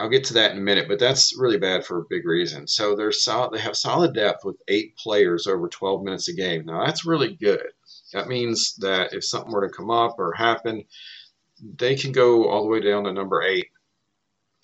I'll 0.00 0.08
get 0.08 0.24
to 0.24 0.34
that 0.34 0.52
in 0.52 0.58
a 0.58 0.62
minute, 0.62 0.88
but 0.88 0.98
that's 0.98 1.36
really 1.38 1.58
bad 1.58 1.84
for 1.84 1.98
a 1.98 2.06
big 2.08 2.24
reason. 2.24 2.66
So 2.66 2.96
they're 2.96 3.12
solid, 3.12 3.52
they 3.52 3.60
have 3.60 3.76
solid 3.76 4.14
depth 4.14 4.46
with 4.46 4.56
eight 4.66 4.96
players 4.96 5.46
over 5.46 5.68
12 5.68 6.02
minutes 6.02 6.28
a 6.28 6.32
game. 6.32 6.64
Now 6.64 6.86
that's 6.86 7.04
really 7.04 7.36
good. 7.36 7.66
That 8.14 8.26
means 8.26 8.76
that 8.76 9.12
if 9.12 9.24
something 9.24 9.52
were 9.52 9.68
to 9.68 9.74
come 9.74 9.90
up 9.90 10.18
or 10.18 10.32
happen, 10.32 10.84
they 11.76 11.96
can 11.96 12.12
go 12.12 12.48
all 12.48 12.62
the 12.62 12.70
way 12.70 12.80
down 12.80 13.04
to 13.04 13.12
number 13.12 13.42
eight 13.42 13.66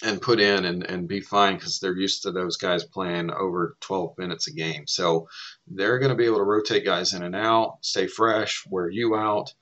and 0.02 0.23
put 0.23 0.40
in 0.40 0.64
and, 0.64 0.85
and 0.85 1.07
be 1.07 1.21
fine 1.21 1.57
because 1.57 1.81
they're 1.81 1.97
used 1.97 2.23
to 2.23 2.33
those 2.33 2.57
guys 2.57 2.85
playing 2.85 3.31
over 3.31 3.76
12 3.81 4.16
minutes 4.16 4.49
a 4.49 4.52
game. 4.52 4.87
So 4.87 5.28
they're 5.66 5.99
going 5.99 6.11
to 6.11 6.16
be 6.16 6.25
able 6.25 6.38
to 6.38 6.45
rotate 6.45 6.87
guys 6.87 7.12
in 7.12 7.23
and 7.23 7.37
out, 7.37 7.78
stay 7.83 8.07
fresh, 8.07 8.64
wear 8.71 8.88
you 8.88 9.16
out. 9.16 9.52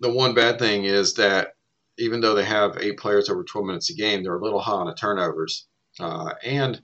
The 0.00 0.10
one 0.10 0.32
bad 0.34 0.58
thing 0.58 0.84
is 0.84 1.14
that 1.14 1.54
even 1.98 2.20
though 2.20 2.34
they 2.34 2.44
have 2.44 2.78
eight 2.78 2.98
players 2.98 3.28
over 3.28 3.44
12 3.44 3.66
minutes 3.66 3.90
a 3.90 3.94
game, 3.94 4.22
they're 4.22 4.36
a 4.36 4.42
little 4.42 4.60
high 4.60 4.72
on 4.72 4.86
the 4.86 4.94
turnovers. 4.94 5.66
Uh, 6.00 6.32
and 6.42 6.82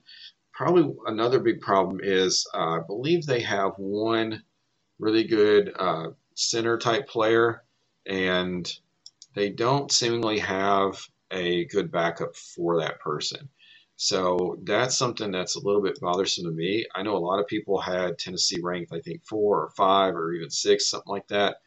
probably 0.53 0.93
another 1.07 1.39
big 1.39 1.61
problem 1.61 1.99
is 2.03 2.47
uh, 2.53 2.77
I 2.77 2.79
believe 2.85 3.25
they 3.25 3.41
have 3.41 3.73
one 3.77 4.43
really 4.99 5.23
good 5.23 5.73
uh, 5.79 6.09
center 6.35 6.77
type 6.77 7.07
player, 7.07 7.63
and 8.05 8.71
they 9.35 9.49
don't 9.49 9.91
seemingly 9.91 10.39
have 10.39 10.99
a 11.31 11.65
good 11.65 11.91
backup 11.91 12.35
for 12.35 12.79
that 12.79 12.99
person. 12.99 13.49
So 14.01 14.57
that's 14.63 14.97
something 14.97 15.29
that's 15.29 15.55
a 15.55 15.59
little 15.59 15.81
bit 15.81 15.99
bothersome 15.99 16.45
to 16.45 16.51
me. 16.51 16.85
I 16.95 17.03
know 17.03 17.17
a 17.17 17.19
lot 17.19 17.39
of 17.39 17.47
people 17.47 17.81
had 17.81 18.17
Tennessee 18.17 18.61
ranked, 18.61 18.93
I 18.93 19.01
think, 19.01 19.25
four 19.25 19.61
or 19.61 19.71
five 19.75 20.15
or 20.15 20.33
even 20.33 20.49
six, 20.49 20.89
something 20.89 21.11
like 21.11 21.27
that, 21.27 21.57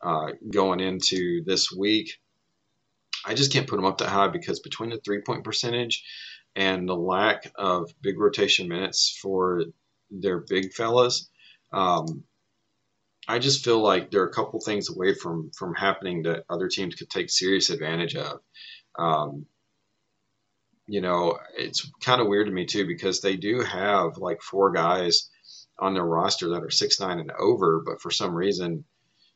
uh, 0.00 0.32
going 0.50 0.80
into 0.80 1.44
this 1.44 1.70
week. 1.70 2.18
I 3.24 3.34
just 3.34 3.52
can't 3.52 3.66
put 3.66 3.76
them 3.76 3.84
up 3.84 3.98
that 3.98 4.08
high 4.08 4.28
because 4.28 4.60
between 4.60 4.90
the 4.90 4.98
three 4.98 5.20
point 5.22 5.44
percentage 5.44 6.04
and 6.56 6.88
the 6.88 6.96
lack 6.96 7.50
of 7.56 7.90
big 8.00 8.18
rotation 8.18 8.68
minutes 8.68 9.18
for 9.20 9.64
their 10.10 10.38
big 10.38 10.72
fellas, 10.72 11.28
um, 11.72 12.24
I 13.28 13.38
just 13.38 13.62
feel 13.64 13.80
like 13.80 14.10
there 14.10 14.22
are 14.22 14.28
a 14.28 14.32
couple 14.32 14.60
things 14.60 14.88
away 14.88 15.14
from 15.14 15.50
from 15.50 15.74
happening 15.74 16.22
that 16.22 16.44
other 16.48 16.68
teams 16.68 16.94
could 16.94 17.10
take 17.10 17.30
serious 17.30 17.68
advantage 17.70 18.16
of. 18.16 18.40
Um, 18.98 19.46
you 20.86 21.02
know, 21.02 21.38
it's 21.56 21.90
kind 22.00 22.22
of 22.22 22.28
weird 22.28 22.46
to 22.46 22.52
me 22.52 22.64
too 22.64 22.86
because 22.86 23.20
they 23.20 23.36
do 23.36 23.60
have 23.60 24.16
like 24.16 24.40
four 24.40 24.72
guys 24.72 25.28
on 25.78 25.92
their 25.92 26.04
roster 26.04 26.48
that 26.48 26.64
are 26.64 26.70
six 26.70 26.98
nine 26.98 27.20
and 27.20 27.30
over, 27.38 27.82
but 27.84 28.00
for 28.00 28.10
some 28.10 28.34
reason, 28.34 28.84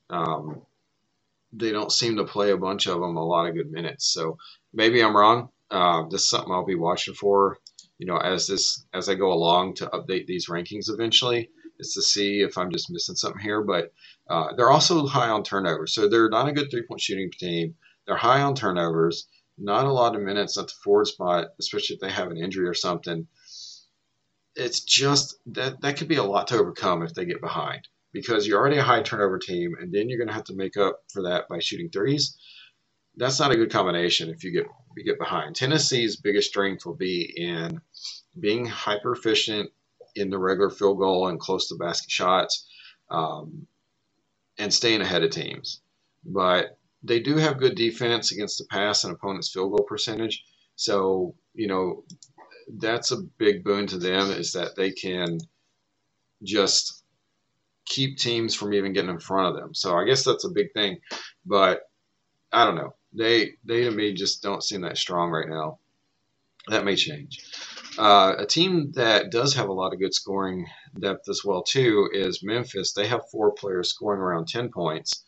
um, 0.08 0.62
they 1.52 1.70
don't 1.70 1.92
seem 1.92 2.16
to 2.16 2.24
play 2.24 2.50
a 2.50 2.56
bunch 2.56 2.86
of 2.86 3.00
them 3.00 3.16
a 3.16 3.24
lot 3.24 3.48
of 3.48 3.54
good 3.54 3.70
minutes. 3.70 4.12
So 4.12 4.38
maybe 4.72 5.02
I'm 5.02 5.16
wrong. 5.16 5.48
Uh, 5.70 6.04
this 6.10 6.22
is 6.22 6.28
something 6.28 6.52
I'll 6.52 6.64
be 6.64 6.74
watching 6.74 7.14
for. 7.14 7.58
You 7.98 8.06
know, 8.06 8.16
as 8.16 8.46
this 8.46 8.84
as 8.92 9.08
I 9.08 9.14
go 9.14 9.32
along 9.32 9.74
to 9.76 9.86
update 9.86 10.26
these 10.26 10.48
rankings 10.48 10.90
eventually, 10.90 11.50
is 11.78 11.94
to 11.94 12.02
see 12.02 12.40
if 12.40 12.58
I'm 12.58 12.70
just 12.70 12.90
missing 12.90 13.14
something 13.14 13.42
here. 13.42 13.62
But 13.62 13.92
uh, 14.28 14.54
they're 14.56 14.70
also 14.70 15.06
high 15.06 15.28
on 15.28 15.44
turnovers, 15.44 15.94
so 15.94 16.08
they're 16.08 16.28
not 16.28 16.48
a 16.48 16.52
good 16.52 16.68
three 16.70 16.82
point 16.82 17.00
shooting 17.00 17.30
team. 17.30 17.74
They're 18.06 18.16
high 18.16 18.42
on 18.42 18.54
turnovers 18.54 19.28
not 19.58 19.86
a 19.86 19.92
lot 19.92 20.16
of 20.16 20.22
minutes 20.22 20.56
at 20.58 20.66
the 20.66 20.72
forward 20.82 21.06
spot, 21.06 21.48
especially 21.58 21.94
if 21.94 22.00
they 22.00 22.10
have 22.10 22.30
an 22.30 22.36
injury 22.36 22.66
or 22.66 22.74
something. 22.74 23.26
It's 24.54 24.80
just 24.80 25.36
that 25.46 25.80
that 25.80 25.96
could 25.96 26.08
be 26.08 26.16
a 26.16 26.22
lot 26.22 26.48
to 26.48 26.58
overcome 26.58 27.02
if 27.02 27.14
they 27.14 27.24
get 27.24 27.40
behind 27.40 27.88
because 28.12 28.46
you're 28.46 28.58
already 28.58 28.78
a 28.78 28.82
high 28.82 29.02
turnover 29.02 29.38
team, 29.38 29.74
and 29.80 29.92
then 29.92 30.08
you're 30.08 30.18
going 30.18 30.28
to 30.28 30.34
have 30.34 30.44
to 30.44 30.54
make 30.54 30.76
up 30.76 31.00
for 31.12 31.22
that 31.22 31.48
by 31.48 31.58
shooting 31.58 31.90
threes. 31.90 32.36
That's 33.16 33.40
not 33.40 33.52
a 33.52 33.56
good 33.56 33.70
combination 33.70 34.30
if 34.30 34.44
you 34.44 34.52
get 34.52 34.66
you 34.96 35.04
get 35.04 35.18
behind. 35.18 35.54
Tennessee's 35.54 36.16
biggest 36.16 36.48
strength 36.50 36.86
will 36.86 36.96
be 36.96 37.32
in 37.36 37.80
being 38.38 38.66
hyper 38.66 39.12
efficient 39.12 39.70
in 40.14 40.30
the 40.30 40.38
regular 40.38 40.70
field 40.70 40.98
goal 40.98 41.28
and 41.28 41.40
close 41.40 41.68
to 41.68 41.76
basket 41.76 42.10
shots, 42.10 42.68
um, 43.10 43.66
and 44.58 44.72
staying 44.72 45.00
ahead 45.00 45.22
of 45.22 45.30
teams. 45.30 45.80
But 46.24 46.78
they 47.02 47.20
do 47.20 47.36
have 47.36 47.58
good 47.58 47.74
defense 47.74 48.32
against 48.32 48.58
the 48.58 48.66
pass 48.70 49.04
and 49.04 49.12
opponent's 49.12 49.52
field 49.52 49.72
goal 49.72 49.84
percentage. 49.86 50.44
So, 50.76 51.34
you 51.54 51.66
know, 51.66 52.04
that's 52.78 53.10
a 53.10 53.22
big 53.38 53.64
boon 53.64 53.86
to 53.88 53.98
them 53.98 54.30
is 54.30 54.52
that 54.52 54.76
they 54.76 54.92
can 54.92 55.38
just 56.42 57.01
keep 57.86 58.18
teams 58.18 58.54
from 58.54 58.72
even 58.74 58.92
getting 58.92 59.10
in 59.10 59.18
front 59.18 59.48
of 59.54 59.60
them. 59.60 59.74
So 59.74 59.96
I 59.96 60.04
guess 60.04 60.24
that's 60.24 60.44
a 60.44 60.50
big 60.50 60.72
thing. 60.72 60.98
But 61.44 61.82
I 62.52 62.64
don't 62.64 62.76
know. 62.76 62.94
They 63.12 63.52
they 63.64 63.84
to 63.84 63.90
me 63.90 64.14
just 64.14 64.42
don't 64.42 64.62
seem 64.62 64.82
that 64.82 64.98
strong 64.98 65.30
right 65.30 65.48
now. 65.48 65.78
That 66.68 66.84
may 66.84 66.96
change. 66.96 67.40
Uh, 67.98 68.34
a 68.38 68.46
team 68.46 68.92
that 68.94 69.30
does 69.30 69.54
have 69.54 69.68
a 69.68 69.72
lot 69.72 69.92
of 69.92 69.98
good 69.98 70.14
scoring 70.14 70.66
depth 70.98 71.28
as 71.28 71.42
well 71.44 71.62
too 71.62 72.08
is 72.12 72.42
Memphis. 72.42 72.92
They 72.92 73.06
have 73.08 73.28
four 73.30 73.52
players 73.52 73.90
scoring 73.90 74.20
around 74.20 74.48
ten 74.48 74.70
points. 74.70 75.24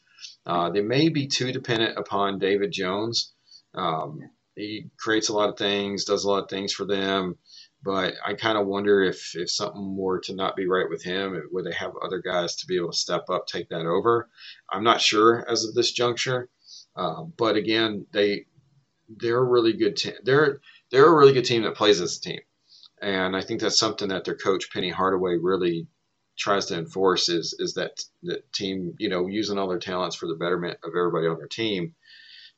Uh, 0.47 0.71
they 0.71 0.81
may 0.81 1.09
be 1.09 1.27
too 1.27 1.53
dependent 1.53 1.99
upon 1.99 2.39
David 2.39 2.73
Jones. 2.73 3.33
Um, 3.75 4.21
he 4.55 4.87
creates 4.99 5.29
a 5.29 5.35
lot 5.35 5.49
of 5.49 5.59
things, 5.59 6.05
does 6.05 6.25
a 6.25 6.31
lot 6.31 6.45
of 6.45 6.49
things 6.49 6.73
for 6.73 6.87
them, 6.87 7.37
but 7.85 8.15
I 8.25 8.35
kind 8.35 8.57
of 8.57 8.67
wonder 8.67 9.03
if 9.03 9.37
if 9.37 9.51
something 9.51 9.97
were 9.97 10.21
to 10.21 10.35
not 10.35 10.57
be 10.57 10.67
right 10.67 10.89
with 10.89 11.03
him, 11.03 11.41
would 11.53 11.67
they 11.67 11.73
have 11.73 11.93
other 12.03 12.21
guys 12.21 12.57
to 12.57 12.67
be 12.67 12.77
able 12.77 12.93
to 12.93 12.99
step 12.99 13.29
up, 13.29 13.47
take 13.47 13.69
that 13.69 13.87
over? 13.87 14.29
I'm 14.71 14.85
not 14.85 15.01
sure 15.01 15.49
as 15.49 15.65
of 15.65 15.75
this 15.75 15.93
juncture, 15.93 16.49
uh, 16.97 17.25
but 17.25 17.57
again, 17.57 18.07
they 18.13 18.47
they're 19.09 19.39
a 19.39 19.45
really 19.45 19.75
good 19.75 19.97
team. 19.97 20.15
They're 20.23 20.61
they're 20.91 21.07
a 21.07 21.17
really 21.17 21.35
good 21.35 21.45
team 21.45 21.63
that 21.63 21.77
plays 21.77 22.01
as 22.01 22.17
a 22.17 22.21
team, 22.21 22.41
and 23.03 23.37
I 23.37 23.43
think 23.43 23.61
that's 23.61 23.79
something 23.79 24.09
that 24.09 24.25
their 24.25 24.37
coach 24.37 24.73
Penny 24.73 24.91
Hardaway 24.91 25.37
really 25.37 25.87
tries 26.37 26.67
to 26.67 26.79
enforce 26.79 27.29
is 27.29 27.55
is 27.59 27.75
that 27.75 28.03
the 28.23 28.43
team, 28.53 28.95
you 28.99 29.09
know, 29.09 29.27
using 29.27 29.59
all 29.59 29.69
their 29.69 29.79
talents 29.79 30.17
for 30.17 30.27
the 30.27 30.35
betterment 30.35 30.79
of 30.83 30.93
everybody 30.97 31.27
on 31.27 31.39
their 31.39 31.49
team. 31.49 31.95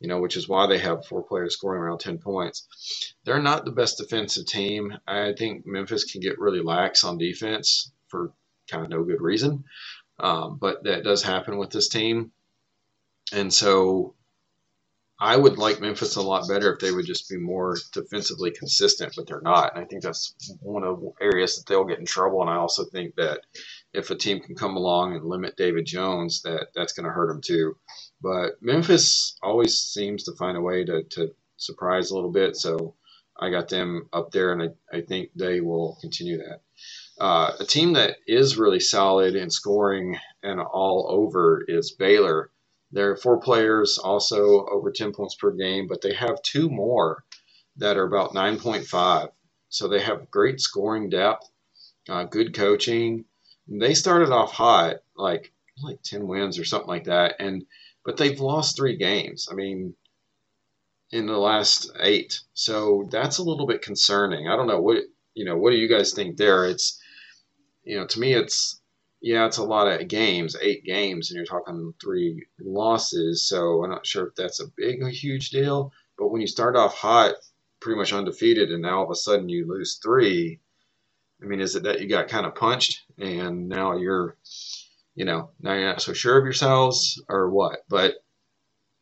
You 0.01 0.09
know, 0.09 0.21
which 0.21 0.37
is 0.37 0.49
why 0.49 0.67
they 0.67 0.79
have 0.79 1.07
four 1.07 1.23
players 1.23 1.55
scoring 1.55 1.81
around 1.81 1.99
10 1.99 2.19
points. 2.19 3.15
They're 3.25 3.41
not 3.41 3.65
the 3.65 3.73
best 3.73 3.99
defensive 3.99 4.47
team. 4.47 4.93
I 5.07 5.33
think 5.33 5.65
Memphis 5.67 6.05
can 6.05 6.21
get 6.21 6.39
really 6.39 6.61
lax 6.61 7.03
on 7.03 7.17
defense 7.17 7.91
for 8.09 8.33
kind 8.71 8.85
of 8.85 8.91
no 8.91 9.05
good 9.05 9.23
reason. 9.23 9.65
Um, 10.19 10.59
but 10.61 10.85
that 10.85 11.05
does 11.05 11.23
happen 11.23 11.57
with 11.57 11.71
this 11.71 11.89
team. 11.89 12.33
And 13.33 13.53
so 13.53 14.15
I 15.19 15.37
would 15.37 15.57
like 15.57 15.81
Memphis 15.81 16.17
a 16.17 16.23
lot 16.23 16.47
better 16.47 16.75
if 16.75 16.81
they 16.81 16.93
would 16.93 17.07
just 17.07 17.29
be 17.29 17.39
more 17.39 17.77
defensively 17.93 18.51
consistent, 18.51 19.15
but 19.17 19.27
they're 19.27 19.41
not. 19.41 19.75
And 19.75 19.83
I 19.83 19.87
think 19.87 20.03
that's 20.03 20.35
one 20.61 20.85
of 20.85 21.01
the 21.01 21.13
areas 21.23 21.57
that 21.57 21.67
they'll 21.67 21.85
get 21.85 21.99
in 21.99 22.05
trouble. 22.05 22.43
And 22.43 22.51
I 22.51 22.57
also 22.57 22.85
think 22.85 23.15
that 23.17 23.41
if 23.95 24.11
a 24.11 24.15
team 24.15 24.41
can 24.41 24.55
come 24.55 24.77
along 24.77 25.15
and 25.15 25.25
limit 25.25 25.57
David 25.57 25.87
Jones, 25.87 26.43
that 26.43 26.69
that's 26.75 26.93
going 26.93 27.05
to 27.05 27.13
hurt 27.13 27.29
them 27.29 27.41
too. 27.41 27.77
But 28.21 28.63
Memphis 28.63 29.37
always 29.43 29.79
seems 29.79 30.25
to 30.25 30.33
find 30.33 30.57
a 30.57 30.63
way 30.63 30.85
to, 30.85 31.03
to 31.03 31.35
surprise 31.57 32.11
a 32.11 32.15
little 32.15 32.33
bit. 32.33 32.57
So 32.57 32.95
I 33.39 33.51
got 33.51 33.69
them 33.69 34.09
up 34.13 34.31
there, 34.31 34.53
and 34.53 34.63
I, 34.63 34.97
I 34.97 35.03
think 35.03 35.31
they 35.35 35.61
will 35.61 35.99
continue 36.01 36.39
that. 36.39 36.61
Uh, 37.19 37.53
a 37.61 37.65
team 37.65 37.95
that 37.95 38.17
is 38.27 38.59
really 38.59 38.81
solid 38.81 39.37
in 39.37 39.51
scoring 39.51 40.19
and 40.43 40.61
all 40.61 41.07
over 41.11 41.65
is 41.67 41.93
Baylor. 41.93 42.51
There 42.93 43.11
are 43.11 43.17
four 43.17 43.39
players 43.41 43.99
also 43.99 44.67
over 44.67 44.91
10 44.91 45.13
points 45.13 45.35
per 45.35 45.51
game, 45.51 45.87
but 45.89 46.03
they 46.03 46.15
have 46.15 46.43
two 46.43 46.69
more 46.71 47.25
that 47.77 47.97
are 47.97 48.07
about 48.07 48.35
9.5. 48.35 49.31
So 49.69 49.89
they 49.89 50.01
have 50.01 50.31
great 50.31 50.61
scoring 50.61 51.11
depth, 51.11 51.49
uh, 52.09 52.25
good 52.25 52.55
coaching. 52.55 53.25
They 53.69 53.95
started 53.95 54.31
off 54.31 54.53
hot, 54.53 54.97
like 55.17 55.53
like 55.83 56.03
10 56.03 56.27
wins 56.27 56.59
or 56.59 56.65
something 56.65 56.89
like 56.89 57.05
that, 57.05 57.37
and 57.39 57.67
but 58.07 58.17
they've 58.17 58.41
lost 58.41 58.77
three 58.77 58.97
games. 58.97 59.49
I 59.51 59.55
mean, 59.55 59.95
in 61.11 61.27
the 61.27 61.37
last 61.37 61.91
eight, 62.01 62.41
so 62.55 63.07
that's 63.11 63.39
a 63.39 63.43
little 63.43 63.67
bit 63.67 63.83
concerning. 63.83 64.49
I 64.49 64.57
don't 64.57 64.69
know 64.69 64.81
what 64.81 65.03
you 65.35 65.45
know. 65.45 65.59
What 65.59 65.73
do 65.73 65.77
you 65.77 65.89
guys 65.89 66.15
think 66.15 66.37
there? 66.37 66.67
It's 66.67 67.01
you 67.85 67.99
know, 67.99 68.07
to 68.07 68.21
me, 68.21 68.33
it's 68.33 68.81
yeah, 69.21 69.47
it's 69.47 69.59
a 69.59 69.65
lot 69.65 69.89
of 69.89 70.09
games, 70.09 70.57
eight 70.63 70.85
games, 70.85 71.31
and 71.31 71.37
you're 71.37 71.45
talking 71.45 71.93
three 72.01 72.47
losses. 72.61 73.49
So 73.49 73.85
I'm 73.85 73.91
not 73.91 74.07
sure 74.07 74.29
if 74.29 74.35
that's 74.37 74.61
a 74.61 74.69
big, 74.77 75.03
a 75.03 75.11
huge 75.11 75.51
deal. 75.51 75.93
But 76.17 76.29
when 76.29 76.41
you 76.41 76.47
start 76.47 76.77
off 76.77 76.95
hot, 76.95 77.35
pretty 77.81 77.99
much 77.99 78.13
undefeated, 78.13 78.71
and 78.71 78.83
now 78.83 78.99
all 78.99 79.05
of 79.05 79.11
a 79.11 79.17
sudden 79.17 79.49
you 79.49 79.67
lose 79.67 79.97
three, 79.97 80.61
I 81.43 81.47
mean, 81.47 81.61
is 81.61 81.77
it 81.77 81.83
that 81.83 82.01
you 82.01 82.09
got 82.09 82.29
kind 82.29 82.47
of 82.47 82.55
punched 82.55 83.03
and 83.19 83.69
now 83.69 83.97
you're, 83.97 84.37
you 85.17 85.25
know, 85.25 85.51
now 85.61 85.73
you're 85.75 85.89
not 85.89 86.03
so 86.03 86.13
sure 86.13 86.39
of 86.39 86.45
yourselves 86.45 87.21
or 87.29 87.51
what? 87.51 87.81
But 87.89 88.15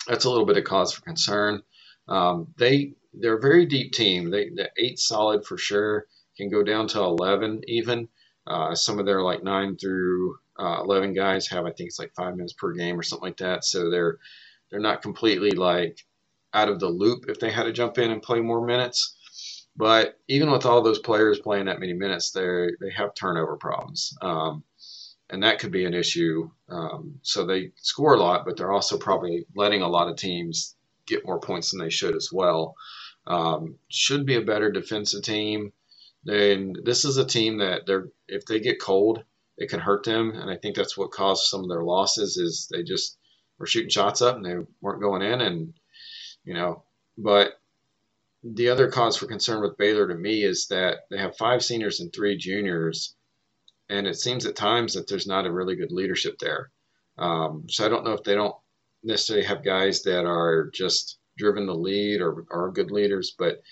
that's 0.07 0.25
a 0.25 0.31
little 0.31 0.47
bit 0.47 0.57
of 0.57 0.65
cause 0.65 0.93
for 0.93 1.03
concern. 1.03 1.63
Um, 2.09 2.55
they 2.57 2.95
they're 3.13 3.39
a 3.39 3.43
very 3.43 3.67
deep 3.67 3.93
team. 3.93 4.31
They 4.31 4.49
the 4.49 4.71
eight 4.79 4.99
solid 4.99 5.45
for 5.45 5.59
sure 5.59 6.07
can 6.37 6.51
go 6.51 6.63
down 6.63 6.89
to 6.89 7.01
eleven 7.01 7.61
even. 7.67 8.09
Uh, 8.47 8.75
some 8.75 8.99
of 8.99 9.07
their 9.07 9.23
like 9.23 9.43
nine 9.43 9.77
through 9.77 10.37
uh, 10.59 10.83
eleven 10.83 11.15
guys 11.15 11.49
have 11.49 11.67
I 11.67 11.73
think 11.73 11.89
it's 11.89 11.99
like 11.99 12.15
five 12.15 12.37
minutes 12.37 12.53
per 12.53 12.73
game 12.73 12.99
or 12.99 13.03
something 13.03 13.29
like 13.29 13.39
that. 13.39 13.65
So 13.65 13.91
they're 13.91 14.19
they're 14.71 14.81
not 14.81 15.03
completely 15.03 15.51
like 15.51 15.99
out 16.53 16.69
of 16.69 16.79
the 16.79 16.89
loop 16.89 17.25
if 17.29 17.41
they 17.41 17.51
had 17.51 17.65
to 17.65 17.73
jump 17.73 17.99
in 17.99 18.11
and 18.11 18.23
play 18.23 18.41
more 18.41 18.65
minutes. 18.65 19.17
But 19.77 20.21
even 20.29 20.53
with 20.53 20.67
all 20.67 20.83
those 20.83 21.01
players 21.01 21.41
playing 21.41 21.67
that 21.67 21.81
many 21.81 21.95
minutes, 21.95 22.31
they 22.31 22.69
they 22.81 22.91
have 22.91 23.15
turnover 23.15 23.57
problems, 23.57 24.17
um, 24.23 24.63
and 25.31 25.43
that 25.43 25.59
could 25.59 25.73
be 25.73 25.85
an 25.85 25.95
issue. 25.95 26.51
Um, 26.69 27.21
so 27.23 27.45
they 27.45 27.73
score 27.77 28.15
a 28.15 28.21
lot, 28.21 28.45
but 28.45 28.57
they're 28.57 28.73
also 28.73 28.99
probably 28.99 29.47
letting 29.55 29.83
a 29.83 29.89
lot 29.89 30.09
of 30.09 30.17
teams 30.17 30.77
get 31.07 31.25
more 31.25 31.41
points 31.41 31.71
than 31.71 31.81
they 31.81 31.91
should 31.91 32.15
as 32.15 32.31
well. 32.33 32.75
Um, 33.27 33.77
should 33.89 34.27
be 34.27 34.37
a 34.37 34.43
better 34.43 34.71
defensive 34.71 35.23
team. 35.23 35.73
And 36.27 36.79
this 36.85 37.05
is 37.05 37.17
a 37.17 37.27
team 37.27 37.59
that 37.59 37.87
they're 37.87 38.09
if 38.29 38.47
they 38.47 38.61
get 38.61 38.81
cold, 38.81 39.23
it 39.57 39.69
can 39.69 39.81
hurt 39.81 40.05
them, 40.05 40.31
and 40.31 40.51
I 40.51 40.57
think 40.57 40.75
that's 40.75 40.97
what 40.97 41.11
caused 41.11 41.45
some 41.45 41.63
of 41.63 41.69
their 41.69 41.83
losses. 41.83 42.37
Is 42.37 42.69
they 42.73 42.83
just 42.83 43.19
were 43.59 43.67
shooting 43.67 43.91
shots 43.91 44.23
up 44.23 44.37
and 44.37 44.45
they 44.45 44.57
weren't 44.81 45.03
going 45.03 45.23
in, 45.23 45.41
and 45.41 45.75
you 46.45 46.55
know. 46.55 46.83
But 47.19 47.61
the 48.43 48.69
other 48.69 48.91
cause 48.91 49.17
for 49.17 49.27
concern 49.27 49.63
with 49.63 49.77
Baylor 49.77 50.09
to 50.09 50.15
me 50.15 50.43
is 50.43 50.67
that 50.69 51.01
they 51.11 51.19
have 51.19 51.37
five 51.37 51.63
seniors 51.63 52.01
and 52.01 52.13
three 52.13 52.37
juniors, 52.37 53.15
and 53.89 54.07
it 54.07 54.19
seems 54.19 54.47
at 54.47 54.57
times 54.57 54.95
that 54.95 55.09
there's 55.09 55.27
not 55.27 55.47
a 55.47 55.53
really 55.53 55.77
good 55.77 55.93
leadership 55.93 56.37
there. 56.39 56.71
Um, 57.19 57.65
so 57.69 57.85
I 57.85 57.89
don't 57.89 58.05
know 58.05 58.13
if 58.13 58.25
they 58.25 58.35
don't 58.35 58.57
necessarily 59.03 59.47
have 59.47 59.65
guys 59.65 60.03
that 60.03 60.25
are 60.25 60.71
just 60.73 61.19
driven 61.39 61.67
to 61.67 61.75
lead 61.75 62.21
or 62.21 62.45
are 62.51 62.71
good 62.71 62.91
leaders, 62.91 63.35
but 63.39 63.63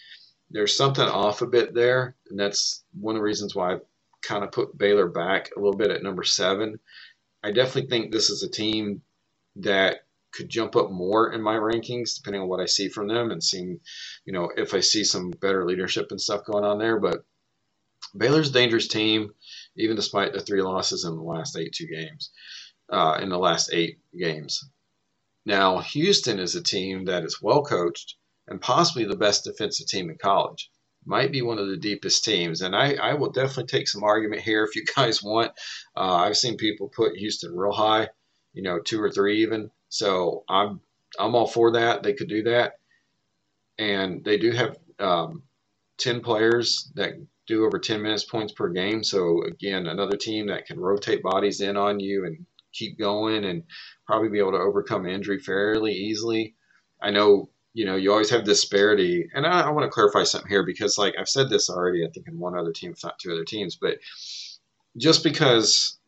there's 0.51 0.77
something 0.77 1.05
off 1.05 1.43
a 1.43 1.47
bit 1.47 1.75
there, 1.75 2.15
and 2.29 2.39
that's 2.39 2.85
one 2.93 3.15
of 3.15 3.21
the 3.21 3.25
reasons 3.25 3.55
why 3.55 3.75
I 3.75 3.79
kind 4.23 4.45
of 4.45 4.53
put 4.53 4.77
Baylor 4.77 5.09
back 5.09 5.51
a 5.57 5.61
little 5.61 5.77
bit 5.77 5.91
at 5.91 6.03
number 6.03 6.23
seven. 6.23 6.79
I 7.43 7.51
definitely 7.51 7.89
think 7.89 8.13
this 8.13 8.31
is 8.31 8.43
a 8.43 8.51
team 8.51 9.03
that 9.57 10.01
could 10.33 10.49
jump 10.49 10.77
up 10.77 10.91
more 10.91 11.33
in 11.33 11.43
my 11.43 11.57
rankings 11.57 12.17
depending 12.17 12.43
on 12.43 12.49
what 12.49 12.61
I 12.61 12.67
see 12.67 12.89
from 12.89 13.09
them 13.09 13.31
and 13.31 13.43
seeing, 13.43 13.81
you 14.25 14.33
know, 14.33 14.51
if 14.57 14.75
I 14.75 14.81
see 14.81 15.05
some 15.05 15.31
better 15.31 15.67
leadership 15.67 16.09
and 16.11 16.21
stuff 16.21 16.45
going 16.45 16.65
on 16.65 16.79
there. 16.79 16.99
But 16.99 17.25
Baylor's 18.17 18.51
a 18.51 18.53
dangerous 18.53 18.89
team, 18.89 19.33
even 19.77 19.97
despite 19.97 20.33
the 20.33 20.41
three 20.41 20.63
losses 20.63 21.05
in 21.05 21.15
the 21.15 21.23
last 21.23 21.57
eight 21.57 21.73
two 21.73 21.87
games, 21.87 22.31
uh, 22.91 23.19
in 23.23 23.29
the 23.29 23.39
last 23.39 23.71
eight 23.73 23.99
games. 24.19 24.65
Now, 25.45 25.79
Houston 25.79 26.39
is 26.39 26.55
a 26.55 26.63
team 26.63 27.07
that 27.07 27.25
is 27.25 27.43
well 27.43 27.63
coached 27.63 28.17
and 28.47 28.61
possibly 28.61 29.05
the 29.05 29.17
best 29.17 29.45
defensive 29.45 29.87
team 29.87 30.11
in 30.11 30.19
college. 30.19 30.71
Might 31.05 31.33
be 31.33 31.43
one 31.43 31.59
of 31.59 31.67
the 31.67 31.77
deepest 31.77 32.25
teams, 32.25 32.61
and 32.61 32.77
I, 32.77 32.95
I 32.95 33.15
will 33.15 33.31
definitely 33.31 33.67
take 33.67 33.89
some 33.89 34.05
argument 34.05 34.43
here 34.43 34.63
if 34.63 34.77
you 34.77 34.85
guys 34.97 35.23
want. 35.23 35.53
Uh, 35.97 36.15
I've 36.15 36.37
seen 36.37 36.57
people 36.57 36.89
put 36.89 37.17
Houston 37.17 37.57
real 37.57 37.73
high, 37.73 38.09
you 38.53 38.63
know, 38.63 38.79
two 38.79 39.03
or 39.03 39.11
three 39.11 39.43
even. 39.43 39.71
So 39.89 40.45
I'm 40.49 40.81
I'm 41.19 41.35
all 41.35 41.49
for 41.49 41.73
that. 41.73 42.03
They 42.03 42.13
could 42.13 42.29
do 42.29 42.45
that, 42.45 42.75
and 43.79 44.25
they 44.25 44.39
do 44.39 44.53
have 44.53 44.79
um, 45.01 45.43
ten 45.99 46.21
players 46.21 46.91
that 46.95 47.15
do 47.47 47.65
over 47.65 47.79
ten 47.79 48.03
minutes 48.03 48.25
points 48.25 48.53
per 48.53 48.69
game. 48.69 49.03
So 49.05 49.43
again, 49.45 49.87
another 49.87 50.17
team 50.17 50.47
that 50.49 50.67
can 50.67 50.79
rotate 50.79 51.23
bodies 51.23 51.61
in 51.61 51.77
on 51.77 52.01
you 52.01 52.25
and 52.25 52.47
keep 52.73 52.99
going 52.99 53.45
and 53.45 53.65
probably 54.07 54.29
be 54.29 54.39
able 54.39 54.53
to 54.53 54.59
overcome 54.59 55.07
injury 55.07 55.39
fairly 55.39 55.93
easily. 55.93 56.55
I 57.01 57.11
know 57.11 57.51
you 57.75 57.87
know, 57.87 57.97
you 57.97 58.11
always 58.13 58.31
have 58.31 58.45
disparity. 58.45 59.29
And 59.35 59.47
I, 59.47 59.63
I 59.63 59.71
want 59.71 59.85
to 59.85 59.91
clarify 59.91 60.25
something 60.25 60.51
here 60.51 60.65
because, 60.65 60.99
like, 60.99 61.15
I've 61.19 61.29
said 61.29 61.49
this 61.49 61.71
already, 61.71 62.05
I 62.05 62.11
think, 62.11 62.29
in 62.29 62.39
one 62.39 62.57
other 62.57 62.73
team, 62.73 62.93
if 62.93 63.03
not 63.03 63.19
two 63.19 63.33
other 63.33 63.45
teams, 63.45 63.77
but 63.77 63.99
just 64.99 65.25
because 65.25 65.99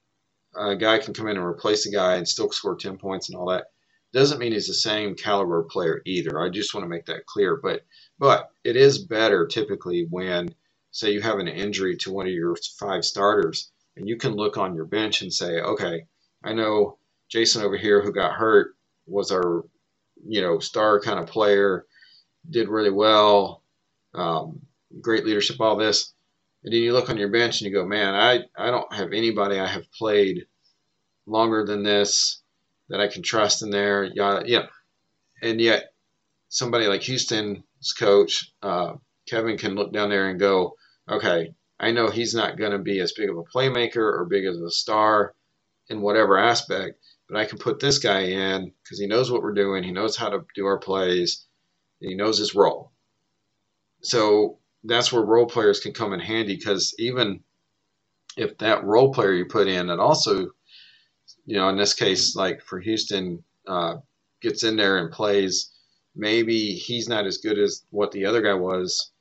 a 0.57 0.77
guy 0.77 0.99
can 0.99 1.15
come 1.15 1.27
in 1.29 1.37
and 1.37 1.47
replace 1.47 1.87
a 1.87 1.91
guy 1.91 2.17
and 2.17 2.29
still 2.29 2.51
score 2.53 2.77
10 2.77 2.99
points 2.99 3.29
and 3.29 3.39
all 3.39 3.49
that 3.49 3.67
doesn't 4.13 4.39
mean 4.39 4.53
he's 4.53 4.69
the 4.69 4.75
same 4.75 5.15
caliber 5.15 5.65
player 5.65 6.01
either. 6.05 6.41
I 6.41 6.49
just 6.49 6.75
want 6.75 6.85
to 6.85 6.89
make 6.89 7.07
that 7.07 7.27
clear. 7.27 7.59
But, 7.61 7.81
but 8.19 8.51
it 8.63 8.77
is 8.77 8.99
better 8.99 9.47
typically 9.47 10.07
when, 10.09 10.55
say, 10.95 11.13
you 11.13 11.23
have 11.23 11.41
an 11.41 11.49
injury 11.49 11.97
to 11.99 12.13
one 12.13 12.27
of 12.29 12.33
your 12.35 12.57
five 12.79 13.05
starters 13.05 13.73
and 13.97 14.09
you 14.09 14.17
can 14.19 14.35
look 14.35 14.59
on 14.59 14.77
your 14.77 14.87
bench 14.87 15.23
and 15.23 15.33
say, 15.33 15.61
okay, 15.61 16.07
I 16.45 16.55
know 16.55 16.99
Jason 17.31 17.63
over 17.65 17.77
here 17.79 18.03
who 18.03 18.13
got 18.13 18.35
hurt 18.35 18.77
was 19.07 19.33
our 19.33 19.65
you 20.27 20.43
know, 20.43 20.61
star 20.61 21.01
kind 21.01 21.19
of 21.21 21.29
player, 21.29 21.87
did 22.51 22.69
really 22.69 22.91
well, 22.91 23.63
um, 24.15 24.61
great 25.01 25.27
leadership, 25.27 25.61
all 25.61 25.77
this. 25.77 26.15
And 26.65 26.73
then 26.73 26.83
you 26.83 26.93
look 26.93 27.11
on 27.11 27.19
your 27.19 27.31
bench 27.31 27.61
and 27.61 27.71
you 27.71 27.77
go, 27.77 27.87
man, 27.87 28.15
I, 28.15 28.41
I 28.57 28.71
don't 28.71 28.93
have 28.93 29.13
anybody 29.13 29.61
I 29.61 29.67
have 29.69 29.91
played 29.93 30.47
longer 31.27 31.65
than 31.67 31.83
this 31.83 32.43
that 32.91 33.01
I 33.01 33.09
can 33.09 33.23
trust 33.23 33.63
in 33.63 33.71
there. 33.71 34.05
Yeah, 34.05 34.43
yeah. 34.47 34.67
And 35.43 35.61
yet, 35.61 35.87
somebody 36.49 36.87
like 36.87 37.03
Houston's 37.03 37.93
coach, 37.99 38.53
uh, 38.63 38.95
Kevin, 39.29 39.59
can 39.59 39.75
look 39.75 39.93
down 39.93 40.11
there 40.11 40.29
and 40.31 40.41
go, 40.41 40.75
okay, 41.09 41.55
I 41.79 41.91
know 41.91 42.09
he's 42.09 42.35
not 42.35 42.57
going 42.57 42.73
to 42.73 42.79
be 42.79 43.01
as 43.01 43.13
big 43.13 43.31
of 43.31 43.37
a 43.37 43.43
playmaker 43.43 43.97
or 43.97 44.27
big 44.29 44.45
as 44.45 44.59
a 44.59 44.71
star 44.71 45.35
in 45.89 46.01
whatever 46.01 46.39
aspect, 46.39 46.99
but 47.29 47.37
I 47.37 47.45
can 47.45 47.59
put 47.59 47.81
this 47.81 47.99
guy 47.99 48.21
in 48.21 48.73
because 48.83 48.99
he 48.99 49.07
knows 49.07 49.31
what 49.31 49.43
we're 49.43 49.53
doing. 49.53 49.83
He 49.83 49.93
knows 49.93 50.17
how 50.17 50.31
to 50.31 50.45
do 50.55 50.67
our 50.67 50.79
plays. 50.79 51.47
he 52.01 52.15
knows 52.15 52.39
his 52.39 52.55
role. 52.55 52.93
So 54.03 54.59
that's 54.85 55.13
where 55.13 55.23
role 55.23 55.47
players 55.47 55.81
can 55.81 55.93
come 55.93 56.13
in 56.13 56.21
handy 56.21 56.57
because 56.57 56.95
even 56.99 57.43
if 58.37 58.59
that 58.59 58.85
role 58.85 59.13
player 59.13 59.33
you 59.33 59.47
put 59.47 59.69
in, 59.69 59.91
and 59.91 60.01
also, 60.01 60.51
you 61.47 61.57
know, 61.57 61.69
in 61.69 61.77
this 61.77 61.95
case, 61.95 62.37
like 62.37 62.63
for 62.63 62.81
Houston, 62.81 63.43
uh, 63.67 63.97
gets 64.43 64.63
in 64.63 64.77
there 64.77 64.99
and 64.99 65.11
plays, 65.11 65.71
maybe 66.15 66.75
he's 66.75 67.09
not 67.09 67.27
as 67.27 67.39
good 67.39 67.59
as 67.59 67.85
what 67.91 68.13
the 68.13 68.27
other 68.27 68.43
guy 68.43 68.55
was 68.55 69.13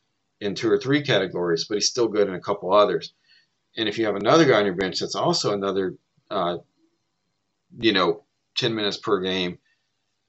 in 0.44 0.56
two 0.56 0.70
or 0.70 0.78
three 0.78 1.02
categories, 1.02 1.66
but 1.68 1.76
he's 1.76 1.90
still 1.90 2.08
good 2.08 2.28
in 2.28 2.36
a 2.36 2.40
couple 2.42 2.74
others. 2.74 3.14
And 3.78 3.90
if 3.90 3.98
you 3.98 4.06
have 4.06 4.16
another 4.16 4.46
guy 4.46 4.60
on 4.60 4.66
your 4.66 4.76
bench 4.76 5.00
that's 5.00 5.16
also 5.16 5.54
another 5.54 5.96
uh, 6.30 6.58
you 7.80 7.92
know, 7.92 8.24
10 8.58 8.76
minutes 8.76 8.98
per 8.98 9.20
game, 9.22 9.58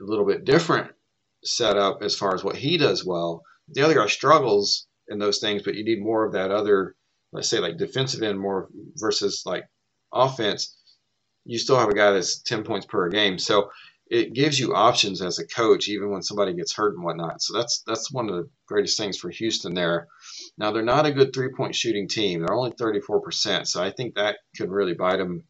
a 0.00 0.05
little 0.05 0.24
bit 0.24 0.44
different 0.44 0.90
setup 1.44 2.03
as 2.03 2.16
far 2.16 2.35
as 2.35 2.42
what 2.42 2.57
he 2.57 2.77
does 2.77 3.05
well. 3.05 3.42
The 3.68 3.83
other 3.83 3.94
guy 3.94 4.07
struggles 4.07 4.87
in 5.09 5.18
those 5.18 5.38
things, 5.38 5.62
but 5.62 5.74
you 5.74 5.85
need 5.85 6.03
more 6.03 6.24
of 6.24 6.33
that 6.33 6.50
other, 6.50 6.94
let's 7.33 7.48
say, 7.48 7.59
like 7.59 7.77
defensive 7.77 8.22
end 8.22 8.38
more 8.38 8.68
versus 8.96 9.42
like 9.46 9.64
offense. 10.12 10.77
You 11.44 11.59
still 11.59 11.79
have 11.79 11.88
a 11.88 11.94
guy 11.94 12.12
that's 12.12 12.40
10 12.42 12.64
points 12.64 12.87
per 12.87 13.09
game. 13.09 13.38
So 13.38 13.70
it 14.06 14.34
gives 14.34 14.58
you 14.58 14.74
options 14.74 15.22
as 15.22 15.38
a 15.38 15.46
coach, 15.46 15.88
even 15.88 16.10
when 16.10 16.22
somebody 16.22 16.54
gets 16.54 16.74
hurt 16.74 16.94
and 16.94 17.04
whatnot. 17.04 17.40
So 17.40 17.56
that's 17.56 17.82
that's 17.86 18.12
one 18.12 18.28
of 18.28 18.34
the 18.34 18.48
greatest 18.66 18.98
things 18.98 19.16
for 19.16 19.30
Houston 19.30 19.74
there. 19.74 20.08
Now 20.58 20.72
they're 20.72 20.82
not 20.82 21.06
a 21.06 21.12
good 21.12 21.32
three 21.32 21.50
point 21.56 21.74
shooting 21.74 22.08
team. 22.08 22.40
They're 22.40 22.54
only 22.54 22.72
34%. 22.72 23.66
So 23.66 23.82
I 23.82 23.90
think 23.90 24.14
that 24.14 24.38
could 24.56 24.70
really 24.70 24.94
bite 24.94 25.16
them 25.16 25.44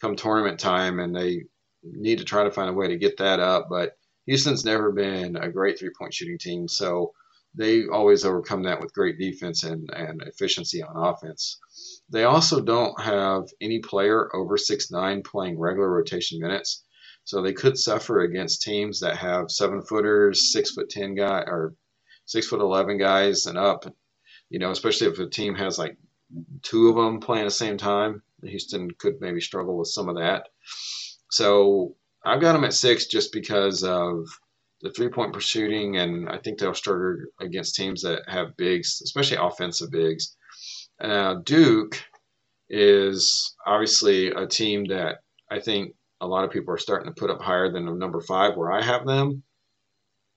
come 0.00 0.16
tournament 0.16 0.60
time, 0.60 1.00
and 1.00 1.14
they 1.14 1.44
need 1.82 2.18
to 2.18 2.24
try 2.24 2.44
to 2.44 2.50
find 2.50 2.70
a 2.70 2.74
way 2.74 2.88
to 2.88 2.98
get 2.98 3.16
that 3.18 3.40
up. 3.40 3.68
But 3.70 3.92
Houston's 4.26 4.64
never 4.64 4.92
been 4.92 5.36
a 5.36 5.50
great 5.50 5.78
three 5.78 5.90
point 5.98 6.12
shooting 6.12 6.38
team, 6.38 6.68
so 6.68 7.12
they 7.54 7.86
always 7.86 8.24
overcome 8.24 8.64
that 8.64 8.80
with 8.80 8.92
great 8.92 9.18
defense 9.18 9.64
and, 9.64 9.88
and 9.94 10.22
efficiency 10.22 10.82
on 10.82 10.94
offense. 10.94 11.58
They 12.10 12.24
also 12.24 12.60
don't 12.60 13.00
have 13.00 13.44
any 13.60 13.80
player 13.80 14.28
over 14.36 14.58
six 14.58 14.90
nine 14.90 15.22
playing 15.22 15.58
regular 15.58 15.90
rotation 15.90 16.40
minutes, 16.40 16.84
so 17.28 17.42
they 17.42 17.52
could 17.52 17.76
suffer 17.76 18.20
against 18.20 18.62
teams 18.62 19.00
that 19.00 19.18
have 19.18 19.50
seven 19.50 19.82
footers, 19.82 20.50
six 20.50 20.70
foot 20.70 20.88
ten 20.88 21.14
guy 21.14 21.40
or 21.40 21.74
six 22.24 22.46
foot 22.46 22.62
eleven 22.62 22.96
guys 22.96 23.44
and 23.44 23.58
up. 23.58 23.84
You 24.48 24.58
know, 24.58 24.70
especially 24.70 25.08
if 25.08 25.18
a 25.18 25.28
team 25.28 25.54
has 25.56 25.78
like 25.78 25.98
two 26.62 26.88
of 26.88 26.94
them 26.94 27.20
playing 27.20 27.42
at 27.42 27.48
the 27.48 27.50
same 27.50 27.76
time. 27.76 28.22
Houston 28.42 28.90
could 28.92 29.20
maybe 29.20 29.42
struggle 29.42 29.76
with 29.76 29.88
some 29.88 30.08
of 30.08 30.16
that. 30.16 30.48
So 31.30 31.96
I've 32.24 32.40
got 32.40 32.54
them 32.54 32.64
at 32.64 32.72
six 32.72 33.04
just 33.04 33.30
because 33.30 33.84
of 33.84 34.26
the 34.80 34.90
three 34.90 35.10
point 35.10 35.38
shooting, 35.42 35.98
and 35.98 36.30
I 36.30 36.38
think 36.38 36.58
they'll 36.58 36.72
struggle 36.72 37.26
against 37.42 37.74
teams 37.74 38.00
that 38.04 38.22
have 38.26 38.56
bigs, 38.56 39.02
especially 39.04 39.36
offensive 39.36 39.90
bigs. 39.90 40.34
Uh, 40.98 41.34
Duke 41.44 42.02
is 42.70 43.54
obviously 43.66 44.28
a 44.28 44.46
team 44.46 44.86
that 44.86 45.16
I 45.50 45.60
think 45.60 45.94
a 46.20 46.26
lot 46.26 46.44
of 46.44 46.50
people 46.50 46.74
are 46.74 46.78
starting 46.78 47.12
to 47.12 47.18
put 47.18 47.30
up 47.30 47.40
higher 47.40 47.70
than 47.70 47.98
number 47.98 48.20
five 48.20 48.56
where 48.56 48.72
I 48.72 48.82
have 48.82 49.06
them. 49.06 49.42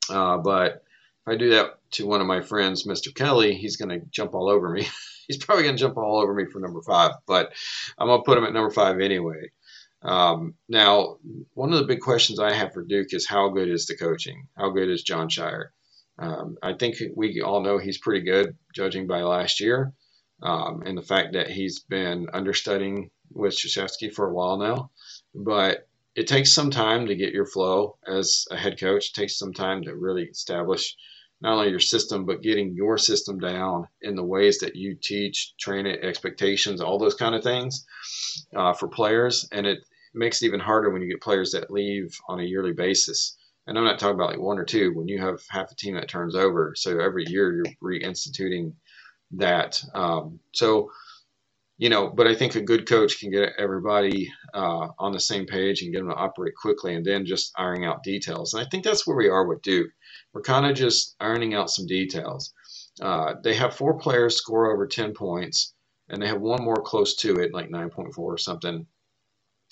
Uh, 0.09 0.37
but 0.37 0.83
if 1.25 1.33
I 1.33 1.35
do 1.35 1.51
that 1.51 1.77
to 1.91 2.07
one 2.07 2.21
of 2.21 2.27
my 2.27 2.41
friends, 2.41 2.85
Mr. 2.85 3.13
Kelly, 3.13 3.53
he's 3.53 3.77
going 3.77 3.89
to 3.89 4.05
jump 4.09 4.33
all 4.33 4.49
over 4.49 4.69
me. 4.69 4.87
he's 5.27 5.37
probably 5.37 5.63
going 5.63 5.75
to 5.75 5.81
jump 5.81 5.97
all 5.97 6.19
over 6.19 6.33
me 6.33 6.45
for 6.45 6.59
number 6.59 6.81
five, 6.81 7.11
but 7.27 7.53
I'm 7.97 8.07
going 8.07 8.19
to 8.19 8.25
put 8.25 8.37
him 8.37 8.43
at 8.43 8.53
number 8.53 8.71
five 8.71 8.99
anyway. 8.99 9.51
Um, 10.03 10.55
now, 10.67 11.17
one 11.53 11.71
of 11.71 11.79
the 11.79 11.85
big 11.85 11.99
questions 11.99 12.39
I 12.39 12.53
have 12.53 12.73
for 12.73 12.83
Duke 12.83 13.13
is 13.13 13.27
how 13.27 13.49
good 13.49 13.69
is 13.69 13.85
the 13.85 13.95
coaching? 13.95 14.47
How 14.57 14.69
good 14.69 14.89
is 14.89 15.03
Jon 15.03 15.29
Scheyer? 15.29 15.69
Um, 16.17 16.57
I 16.61 16.73
think 16.73 16.97
we 17.15 17.41
all 17.41 17.61
know 17.61 17.77
he's 17.77 17.97
pretty 17.97 18.25
good, 18.25 18.57
judging 18.73 19.07
by 19.07 19.21
last 19.21 19.59
year, 19.59 19.93
um, 20.41 20.83
and 20.85 20.97
the 20.97 21.03
fact 21.03 21.33
that 21.33 21.49
he's 21.49 21.79
been 21.79 22.27
understudying 22.33 23.11
with 23.31 23.53
Krzyzewski 23.53 24.13
for 24.13 24.27
a 24.27 24.33
while 24.33 24.57
now. 24.57 24.91
But 25.33 25.87
it 26.15 26.27
takes 26.27 26.53
some 26.53 26.71
time 26.71 27.07
to 27.07 27.15
get 27.15 27.33
your 27.33 27.45
flow 27.45 27.97
as 28.05 28.45
a 28.51 28.57
head 28.57 28.79
coach. 28.79 29.09
It 29.09 29.13
takes 29.13 29.37
some 29.37 29.53
time 29.53 29.83
to 29.83 29.95
really 29.95 30.23
establish 30.23 30.95
not 31.41 31.53
only 31.53 31.69
your 31.69 31.79
system, 31.79 32.25
but 32.25 32.41
getting 32.41 32.75
your 32.75 32.97
system 32.97 33.39
down 33.39 33.87
in 34.01 34.15
the 34.15 34.23
ways 34.23 34.59
that 34.59 34.75
you 34.75 34.95
teach, 35.01 35.53
train 35.59 35.87
it, 35.87 36.03
expectations, 36.03 36.81
all 36.81 36.99
those 36.99 37.15
kind 37.15 37.33
of 37.33 37.43
things 37.43 37.85
uh, 38.55 38.73
for 38.73 38.87
players. 38.87 39.47
And 39.51 39.65
it 39.65 39.79
makes 40.13 40.41
it 40.41 40.47
even 40.47 40.59
harder 40.59 40.91
when 40.91 41.01
you 41.01 41.09
get 41.09 41.21
players 41.21 41.51
that 41.51 41.71
leave 41.71 42.15
on 42.27 42.39
a 42.39 42.43
yearly 42.43 42.73
basis. 42.73 43.37
And 43.65 43.77
I'm 43.77 43.85
not 43.85 43.99
talking 43.99 44.15
about 44.15 44.29
like 44.29 44.39
one 44.39 44.59
or 44.59 44.65
two, 44.65 44.93
when 44.93 45.07
you 45.07 45.19
have 45.19 45.39
half 45.49 45.71
a 45.71 45.75
team 45.75 45.95
that 45.95 46.09
turns 46.09 46.35
over. 46.35 46.73
So 46.75 46.99
every 46.99 47.25
year 47.27 47.53
you're 47.53 47.73
reinstituting 47.83 48.73
that. 49.31 49.81
Um, 49.93 50.39
so, 50.53 50.91
you 51.81 51.89
know, 51.89 52.09
but 52.09 52.27
I 52.27 52.35
think 52.35 52.53
a 52.53 52.61
good 52.61 52.87
coach 52.87 53.19
can 53.19 53.31
get 53.31 53.53
everybody 53.57 54.31
uh, 54.53 54.87
on 54.99 55.11
the 55.11 55.19
same 55.19 55.47
page 55.47 55.81
and 55.81 55.91
get 55.91 55.99
them 55.99 56.09
to 56.09 56.15
operate 56.15 56.53
quickly 56.55 56.93
and 56.93 57.03
then 57.03 57.25
just 57.25 57.51
ironing 57.57 57.85
out 57.85 58.03
details. 58.03 58.53
And 58.53 58.63
I 58.63 58.69
think 58.69 58.83
that's 58.83 59.07
where 59.07 59.17
we 59.17 59.29
are 59.29 59.47
with 59.47 59.63
Duke 59.63 59.89
we're 60.33 60.41
kind 60.41 60.65
of 60.65 60.75
just 60.75 61.15
ironing 61.19 61.53
out 61.53 61.69
some 61.69 61.85
details. 61.85 62.53
Uh, 63.01 63.35
they 63.43 63.53
have 63.53 63.75
four 63.75 63.97
players 63.97 64.35
score 64.35 64.71
over 64.71 64.87
10 64.87 65.13
points, 65.13 65.73
and 66.09 66.21
they 66.21 66.27
have 66.27 66.41
one 66.41 66.63
more 66.63 66.81
close 66.81 67.15
to 67.17 67.37
it, 67.39 67.53
like 67.53 67.69
9.4 67.69 68.17
or 68.17 68.37
something. 68.37 68.85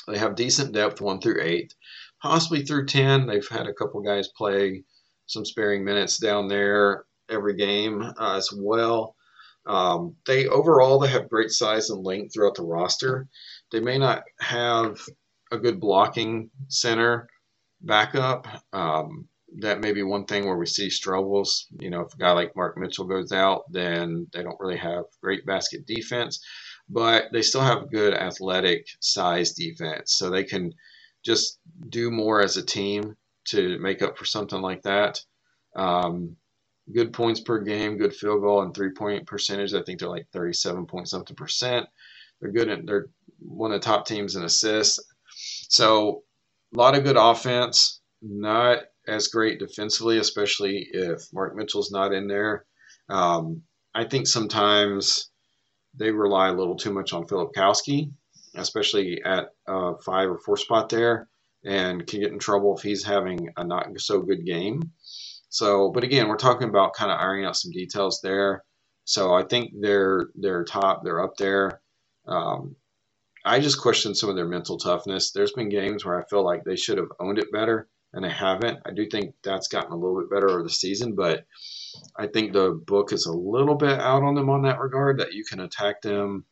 They 0.08 0.18
have 0.18 0.36
decent 0.36 0.74
depth, 0.74 1.02
one 1.02 1.22
through 1.22 1.42
eight, 1.42 1.76
possibly 2.22 2.66
through 2.66 2.88
10. 2.88 3.28
They've 3.28 3.48
had 3.48 3.68
a 3.68 3.74
couple 3.74 4.02
guys 4.02 4.30
play 4.30 4.84
some 5.28 5.46
sparing 5.46 5.84
minutes 5.84 6.18
down 6.18 6.48
there, 6.48 7.06
every 7.30 7.56
game 7.56 8.02
uh, 8.02 8.38
as 8.38 8.50
well. 8.56 9.16
Um, 9.70 10.16
they 10.28 10.48
overall 10.48 11.00
they 11.00 11.10
have 11.10 11.30
great 11.30 11.52
size 11.52 11.92
and 11.92 12.04
length 12.06 12.34
throughout 12.34 12.56
the 12.56 12.64
roster. 12.64 13.30
They 13.72 13.80
may 13.80 14.00
not 14.00 14.24
have 14.42 15.00
a 15.52 15.60
good 15.60 15.80
blocking 15.80 16.50
center 16.70 17.30
backup. 17.82 18.48
Um, 18.74 19.28
that 19.60 19.80
may 19.82 19.94
be 19.94 20.04
one 20.04 20.26
thing 20.26 20.46
where 20.46 20.58
we 20.58 20.66
see 20.66 20.90
struggles. 20.90 21.68
You 21.80 21.92
know, 21.92 22.02
if 22.02 22.14
a 22.16 22.18
guy 22.18 22.32
like 22.32 22.56
Mark 22.56 22.78
Mitchell 22.78 23.06
goes 23.06 23.32
out, 23.32 23.64
then 23.72 24.28
they 24.34 24.44
don't 24.44 24.60
really 24.60 24.78
have 24.78 25.06
great 25.22 25.46
basket 25.46 25.86
defense, 25.88 26.44
but 26.90 27.26
they 27.32 27.44
still 27.44 27.62
have 27.62 27.92
good 27.92 28.16
athletic 28.16 28.88
size 29.02 29.54
defense. 29.54 30.16
So 30.16 30.30
they 30.32 30.44
can 30.44 30.74
just 31.24 31.60
do 31.90 32.12
more 32.12 32.42
as 32.42 32.58
a 32.58 32.66
team 32.66 33.16
to 33.50 33.80
make 33.80 34.02
up 34.02 34.18
for 34.18 34.26
something 34.26 34.62
like 34.62 34.84
that. 34.84 35.22
Um, 35.76 36.36
good 36.94 37.14
points 37.14 37.40
per 37.40 37.60
game, 37.60 37.98
good 37.98 38.14
field 38.14 38.42
goal 38.42 38.62
and 38.62 38.74
three 38.74 38.92
point 38.92 39.28
percentage. 39.28 39.74
I 39.74 39.84
think 39.84 40.00
they're 40.00 40.10
like 40.10 40.28
37 40.34 40.86
point 40.86 41.08
something 41.10 41.36
percent. 41.36 41.88
They're 42.42 42.52
good. 42.52 42.70
At, 42.70 42.86
they're 42.86 43.08
one 43.40 43.72
of 43.72 43.82
the 43.82 43.86
top 43.86 44.06
teams 44.06 44.36
in 44.36 44.44
assists. 44.44 45.00
So 45.70 46.24
a 46.74 46.78
lot 46.78 46.98
of 46.98 47.04
good 47.04 47.18
offense. 47.18 48.02
Not 48.22 48.80
as 49.08 49.30
great 49.30 49.60
defensively, 49.60 50.18
especially 50.18 50.88
if 50.92 51.22
Mark 51.34 51.56
Mitchell's 51.56 51.92
not 51.92 52.14
in 52.14 52.28
there. 52.28 52.66
Um, 53.10 53.64
I 53.96 54.06
think 54.06 54.28
sometimes 54.28 55.30
they 55.96 56.12
rely 56.12 56.50
a 56.50 56.54
little 56.54 56.76
too 56.76 56.94
much 56.94 57.14
on 57.14 57.26
Filipowski, 57.26 58.12
especially 58.56 59.22
at 59.24 59.50
uh, 59.68 59.94
five 60.06 60.30
or 60.30 60.38
four 60.38 60.58
spot 60.58 60.90
there, 60.90 61.28
and 61.66 62.06
can 62.06 62.20
get 62.20 62.32
in 62.32 62.40
trouble 62.40 62.78
if 62.78 62.84
he's 62.84 63.04
having 63.04 63.50
a 63.58 63.64
not 63.64 63.88
so 64.00 64.22
good 64.22 64.46
game. 64.46 64.92
So, 65.50 65.92
but 65.92 66.04
again, 66.04 66.28
we're 66.28 66.38
talking 66.38 66.70
about 66.70 66.94
kind 66.94 67.12
of 67.12 67.20
ironing 67.20 67.46
out 67.46 67.56
some 67.58 67.72
details 67.72 68.22
there. 68.24 68.64
So 69.06 69.34
I 69.34 69.44
think 69.44 69.72
they're 69.82 70.30
they're 70.36 70.64
top, 70.64 71.04
they're 71.04 71.24
up 71.24 71.36
there. 71.38 71.82
Um, 72.28 72.76
I 73.46 73.60
just 73.60 73.82
question 73.82 74.14
some 74.14 74.30
of 74.30 74.36
their 74.36 74.48
mental 74.48 74.78
toughness. 74.78 75.32
There's 75.32 75.54
been 75.54 75.70
games 75.70 76.06
where 76.06 76.20
I 76.20 76.26
feel 76.30 76.44
like 76.46 76.64
they 76.64 76.76
should 76.76 76.98
have 76.98 77.08
owned 77.20 77.40
it 77.40 77.52
better 77.52 77.90
and 78.14 78.24
they 78.24 78.30
haven't. 78.30 78.80
I 78.86 78.92
do 78.92 79.08
think 79.08 79.34
that's 79.44 79.68
gotten 79.68 79.92
a 79.92 79.96
little 79.96 80.20
bit 80.20 80.30
better 80.30 80.50
over 80.50 80.64
the 80.64 80.70
season, 80.70 81.16
but 81.16 81.46
I 82.18 82.28
think 82.28 82.54
the 82.54 82.72
book 82.72 83.14
is 83.14 83.26
a 83.26 83.34
little 83.34 83.76
bit 83.76 84.00
out 84.00 84.24
on 84.24 84.36
them 84.36 84.50
on 84.50 84.64
that 84.64 84.80
regard 84.80 85.20
that 85.20 85.34
you 85.34 85.44
can 85.44 85.60
attack 85.62 86.02
them, 86.02 86.46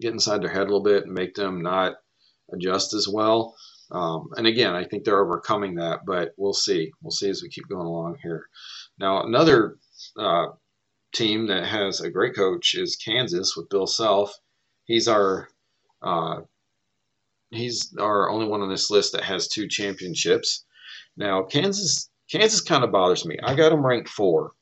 get 0.00 0.12
inside 0.12 0.42
their 0.42 0.50
head 0.50 0.62
a 0.62 0.64
little 0.64 0.82
bit, 0.82 1.04
and 1.04 1.12
make 1.14 1.34
them 1.34 1.62
not 1.62 1.94
adjust 2.52 2.94
as 2.94 3.08
well. 3.08 3.54
Um, 3.92 4.30
and 4.36 4.46
again, 4.46 4.74
I 4.74 4.84
think 4.84 5.04
they're 5.04 5.22
overcoming 5.22 5.74
that, 5.76 6.00
but 6.06 6.32
we'll 6.38 6.54
see. 6.54 6.90
We'll 7.02 7.10
see 7.10 7.28
as 7.28 7.42
we 7.42 7.50
keep 7.50 7.68
going 7.68 7.86
along 7.86 8.16
here. 8.22 8.46
Now, 8.98 9.22
another 9.22 9.76
uh, 10.18 10.46
team 11.14 11.46
that 11.48 11.66
has 11.66 12.00
a 12.00 12.10
great 12.10 12.34
coach 12.34 12.74
is 12.74 12.96
Kansas 12.96 13.54
with 13.54 13.68
Bill 13.68 13.86
Self. 13.86 14.32
He's 14.84 15.08
our 15.08 15.48
uh, 16.00 16.40
he's 17.50 17.94
our 17.98 18.30
only 18.30 18.46
one 18.46 18.62
on 18.62 18.70
this 18.70 18.90
list 18.90 19.12
that 19.12 19.24
has 19.24 19.46
two 19.46 19.68
championships. 19.68 20.64
Now, 21.16 21.42
Kansas 21.42 22.10
Kansas 22.30 22.62
kind 22.62 22.82
of 22.82 22.92
bothers 22.92 23.26
me. 23.26 23.38
I 23.42 23.54
got 23.54 23.70
them 23.70 23.84
ranked 23.84 24.08
four, 24.08 24.52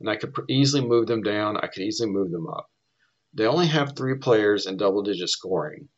and 0.00 0.10
I 0.10 0.16
could 0.16 0.34
easily 0.48 0.84
move 0.84 1.06
them 1.06 1.22
down. 1.22 1.56
I 1.56 1.68
could 1.68 1.84
easily 1.84 2.10
move 2.10 2.32
them 2.32 2.48
up. 2.48 2.68
They 3.32 3.46
only 3.46 3.68
have 3.68 3.96
three 3.96 4.18
players 4.18 4.66
in 4.66 4.76
double 4.76 5.02
digit 5.02 5.28
scoring, 5.28 5.88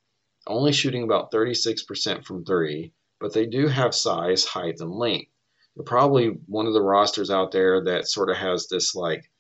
only 0.46 0.72
shooting 0.72 1.02
about 1.02 1.32
36% 1.32 2.24
from 2.24 2.44
three, 2.44 2.92
but 3.20 3.32
they 3.32 3.46
do 3.46 3.66
have 3.66 3.94
size, 3.94 4.44
height, 4.44 4.80
and 4.80 4.90
length. 4.90 5.30
They're 5.76 5.84
probably 5.84 6.28
one 6.46 6.66
of 6.66 6.72
the 6.72 6.82
rosters 6.82 7.30
out 7.30 7.50
there 7.50 7.84
that 7.84 8.08
sort 8.08 8.30
of 8.30 8.36
has 8.36 8.68
this 8.68 8.94
like 8.94 9.30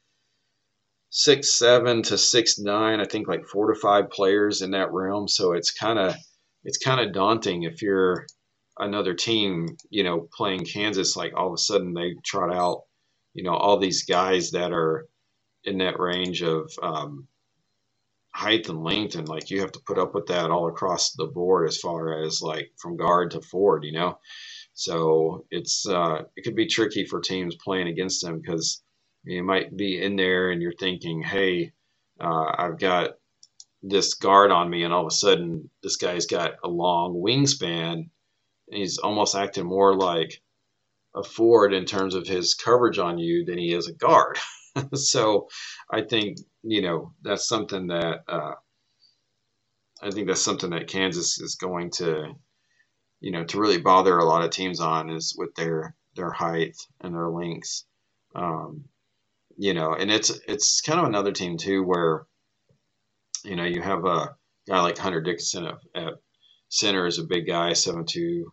six 1.10 1.56
seven 1.56 2.02
to 2.02 2.18
six 2.18 2.58
nine. 2.58 3.00
I 3.00 3.04
think 3.04 3.28
like 3.28 3.46
four 3.46 3.72
to 3.72 3.78
five 3.78 4.10
players 4.10 4.62
in 4.62 4.72
that 4.72 4.92
realm. 4.92 5.28
So 5.28 5.52
it's 5.52 5.70
kind 5.70 5.98
of 5.98 6.16
it's 6.64 6.78
kind 6.78 7.00
of 7.00 7.14
daunting 7.14 7.62
if 7.62 7.82
you're 7.82 8.26
another 8.78 9.14
team, 9.14 9.76
you 9.90 10.02
know, 10.02 10.28
playing 10.36 10.64
Kansas, 10.64 11.16
like 11.16 11.32
all 11.36 11.48
of 11.48 11.54
a 11.54 11.58
sudden 11.58 11.94
they 11.94 12.14
trot 12.24 12.52
out, 12.52 12.82
you 13.32 13.44
know, 13.44 13.54
all 13.54 13.78
these 13.78 14.04
guys 14.04 14.50
that 14.52 14.72
are 14.72 15.06
in 15.62 15.78
that 15.78 16.00
range 16.00 16.42
of 16.42 16.70
um, 16.82 17.28
height 18.34 18.68
and 18.68 18.82
length, 18.82 19.14
and 19.14 19.28
like 19.28 19.50
you 19.50 19.60
have 19.60 19.72
to 19.72 19.80
put 19.86 19.98
up 19.98 20.14
with 20.14 20.26
that 20.26 20.50
all 20.50 20.68
across 20.68 21.12
the 21.12 21.26
board 21.26 21.68
as 21.68 21.78
far 21.78 22.22
as 22.24 22.42
like 22.42 22.72
from 22.78 22.96
guard 22.96 23.30
to 23.32 23.40
forward, 23.40 23.84
you 23.84 23.92
know. 23.92 24.18
So 24.74 25.46
it's 25.50 25.86
uh, 25.88 26.22
it 26.36 26.42
could 26.44 26.56
be 26.56 26.66
tricky 26.66 27.06
for 27.06 27.20
teams 27.20 27.56
playing 27.56 27.88
against 27.88 28.22
them 28.22 28.40
because 28.40 28.82
you 29.24 29.42
might 29.42 29.76
be 29.76 30.02
in 30.02 30.16
there 30.16 30.50
and 30.50 30.60
you're 30.60 30.74
thinking, 30.78 31.22
hey, 31.22 31.72
uh, 32.20 32.52
I've 32.58 32.78
got 32.78 33.12
this 33.82 34.14
guard 34.14 34.50
on 34.50 34.68
me, 34.70 34.82
and 34.84 34.92
all 34.92 35.02
of 35.02 35.12
a 35.12 35.14
sudden 35.14 35.70
this 35.82 35.96
guy's 35.96 36.26
got 36.26 36.54
a 36.64 36.68
long 36.68 37.14
wingspan 37.14 38.08
and 38.68 38.78
he's 38.78 38.98
almost 38.98 39.34
acting 39.34 39.66
more 39.66 39.96
like 39.96 40.40
a 41.14 41.22
forward 41.22 41.72
in 41.72 41.84
terms 41.84 42.14
of 42.14 42.26
his 42.26 42.54
coverage 42.54 42.98
on 42.98 43.18
you 43.18 43.44
than 43.44 43.58
he 43.58 43.72
is 43.72 43.88
a 43.88 43.92
guard. 43.92 44.38
so 44.94 45.48
I 45.90 46.02
think 46.02 46.38
you 46.62 46.82
know 46.82 47.12
that's 47.22 47.48
something 47.48 47.88
that 47.88 48.20
uh, 48.28 48.54
I 50.02 50.10
think 50.10 50.26
that's 50.28 50.42
something 50.42 50.70
that 50.70 50.88
Kansas 50.88 51.40
is 51.40 51.56
going 51.56 51.90
to 51.92 52.34
you 53.20 53.30
know 53.30 53.44
to 53.44 53.60
really 53.60 53.80
bother 53.80 54.18
a 54.18 54.24
lot 54.24 54.44
of 54.44 54.50
teams 54.50 54.80
on 54.80 55.10
is 55.10 55.34
with 55.38 55.54
their 55.54 55.94
their 56.16 56.30
height 56.30 56.76
and 57.00 57.14
their 57.14 57.28
lengths. 57.28 57.84
Um, 58.34 58.84
you 59.56 59.74
know, 59.74 59.94
and 59.94 60.10
it's 60.10 60.30
it's 60.48 60.80
kind 60.80 61.00
of 61.00 61.06
another 61.06 61.32
team 61.32 61.56
too 61.56 61.82
where 61.84 62.26
you 63.44 63.56
know 63.56 63.64
you 63.64 63.80
have 63.82 64.04
a 64.04 64.34
guy 64.66 64.80
like 64.82 64.98
Hunter 64.98 65.20
Dickinson 65.20 65.66
at, 65.66 65.74
at 65.94 66.14
center 66.68 67.06
is 67.06 67.18
a 67.18 67.24
big 67.24 67.46
guy, 67.46 67.70
7'2", 67.70 68.44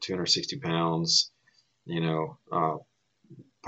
260 0.00 0.58
pounds. 0.60 1.30
You 1.84 2.00
know, 2.00 2.38
uh, 2.50 2.76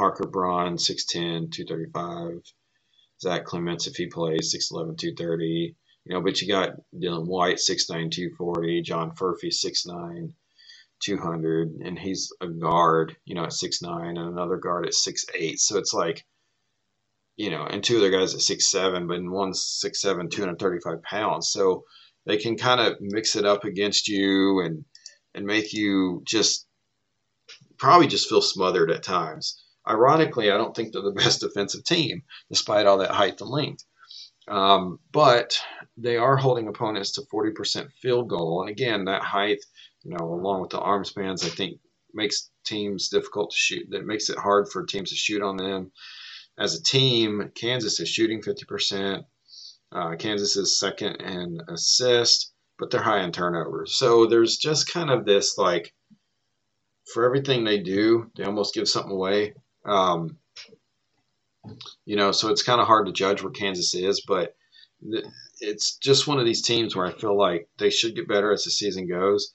Parker 0.01 0.27
Braun, 0.27 0.79
6'10", 0.79 1.53
235. 1.53 2.41
Zach 3.21 3.45
Clemence, 3.45 3.87
if 3.87 3.97
he 3.97 4.07
plays, 4.07 4.55
6'11", 4.55 4.97
230. 4.97 5.77
You 6.07 6.15
know, 6.15 6.23
but 6.23 6.41
you 6.41 6.49
got 6.49 6.71
Dylan 6.95 7.27
White, 7.27 7.59
6'9", 7.59 8.11
240. 8.11 8.81
John 8.81 9.15
Furphy, 9.15 9.53
6'9", 9.53 10.33
200. 11.01 11.83
And 11.85 11.99
he's 11.99 12.33
a 12.41 12.49
guard, 12.49 13.15
you 13.27 13.35
know, 13.35 13.45
at 13.45 13.51
6'9", 13.51 14.09
and 14.09 14.17
another 14.17 14.57
guard 14.57 14.87
at 14.87 14.95
6'8". 14.95 15.59
So 15.59 15.77
it's 15.77 15.93
like, 15.93 16.25
you 17.37 17.51
know, 17.51 17.67
and 17.67 17.85
two 17.85 17.99
other 17.99 18.11
guys 18.11 18.33
at 18.33 18.41
6'7", 18.41 19.07
but 19.07 19.19
in 19.19 19.31
one's 19.31 19.83
6'7, 19.85 20.31
235 20.31 21.03
pounds. 21.03 21.51
So 21.53 21.85
they 22.25 22.39
can 22.39 22.57
kind 22.57 22.81
of 22.81 22.97
mix 23.03 23.37
it 23.37 23.45
up 23.45 23.65
against 23.65 24.09
you 24.09 24.61
and 24.61 24.87
and 25.35 25.45
make 25.45 25.75
you 25.75 26.23
just 26.25 26.67
probably 27.77 28.07
just 28.07 28.31
feel 28.31 28.41
smothered 28.41 28.91
at 28.91 29.03
times. 29.03 29.63
Ironically, 29.89 30.51
I 30.51 30.57
don't 30.57 30.75
think 30.75 30.93
they're 30.93 31.03
the 31.03 31.11
best 31.25 31.41
defensive 31.41 31.85
team, 31.85 32.23
despite 32.49 32.87
all 32.87 32.99
that 32.99 33.11
height 33.11 33.41
and 33.41 33.51
length. 33.51 33.85
Um, 34.49 34.99
but 35.13 35.61
they 35.97 36.17
are 36.17 36.37
holding 36.37 36.69
opponents 36.69 37.13
to 37.13 37.23
40% 37.33 37.93
field 37.93 38.29
goal. 38.29 38.63
And 38.63 38.71
again, 38.71 39.05
that 39.05 39.23
height, 39.23 39.65
you 40.03 40.11
know, 40.11 40.25
along 40.25 40.63
with 40.63 40.71
the 40.71 40.81
arm 40.81 41.05
spans, 41.05 41.45
I 41.45 41.49
think 41.49 41.79
makes 42.13 42.51
teams 42.65 43.09
difficult 43.09 43.51
to 43.51 43.57
shoot. 43.57 43.87
That 43.91 44.07
makes 44.07 44.29
it 44.29 44.39
hard 44.39 44.69
for 44.69 44.85
teams 44.85 45.11
to 45.11 45.17
shoot 45.17 45.43
on 45.43 45.57
them. 45.57 45.93
As 46.59 46.75
a 46.75 46.83
team, 46.83 47.53
Kansas 47.55 48.01
is 48.01 48.09
shooting 48.09 48.43
50%. 48.43 49.25
Uh, 49.93 50.15
Kansas 50.17 50.57
is 50.57 50.79
second 50.79 51.17
in 51.17 51.61
assist, 51.69 52.53
but 52.79 52.91
they're 52.91 53.03
high 53.03 53.23
in 53.23 53.33
turnovers. 53.33 53.97
So 53.97 54.27
there's 54.27 54.57
just 54.57 54.93
kind 54.93 55.11
of 55.11 55.25
this 55.25 55.59
like, 55.59 55.93
for 57.13 57.25
everything 57.25 57.65
they 57.65 57.81
do, 57.81 58.31
they 58.37 58.45
almost 58.45 58.75
give 58.75 58.89
something 58.89 59.13
away. 59.13 59.55
Um, 59.85 60.37
you 62.05 62.17
know, 62.17 62.33
so 62.33 62.49
it's 62.49 62.63
kind 62.63 62.81
of 62.81 62.87
hard 62.87 63.07
to 63.07 63.13
judge 63.13 63.43
where 63.43 63.53
Kansas 63.53 63.95
is, 63.95 64.23
but 64.27 64.55
it's 65.61 65.97
just 65.97 66.27
one 66.27 66.39
of 66.39 66.47
these 66.47 66.63
teams 66.63 66.95
where 66.95 67.07
I 67.07 67.13
feel 67.13 67.37
like 67.37 67.69
they 67.79 67.91
should 67.91 68.15
get 68.15 68.29
better 68.29 68.53
as 68.53 68.65
the 68.65 68.71
season 68.71 69.09
goes. 69.09 69.53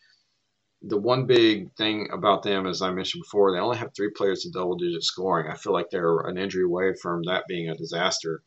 The 0.82 0.98
one 0.98 1.26
big 1.26 1.74
thing 1.76 2.10
about 2.14 2.44
them, 2.44 2.68
as 2.68 2.82
I 2.82 2.92
mentioned 2.92 3.24
before, 3.24 3.52
they 3.52 3.60
only 3.60 3.78
have 3.78 3.90
three 3.96 4.12
players 4.16 4.46
in 4.46 4.52
double 4.52 4.76
digit 4.76 5.04
scoring. 5.04 5.52
I 5.52 5.56
feel 5.56 5.74
like 5.74 5.90
they're 5.90 6.20
an 6.22 6.38
injury 6.38 6.64
away 6.64 6.94
from 7.02 7.24
that 7.24 7.46
being 7.48 7.70
a 7.70 7.76
disaster 7.76 8.44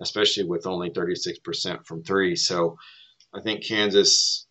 especially 0.00 0.44
with 0.44 0.66
only 0.66 0.90
36% 0.90 1.86
from 1.86 2.02
three. 2.02 2.36
So 2.36 2.76
I 3.34 3.40
think 3.40 3.64
Kansas 3.64 4.46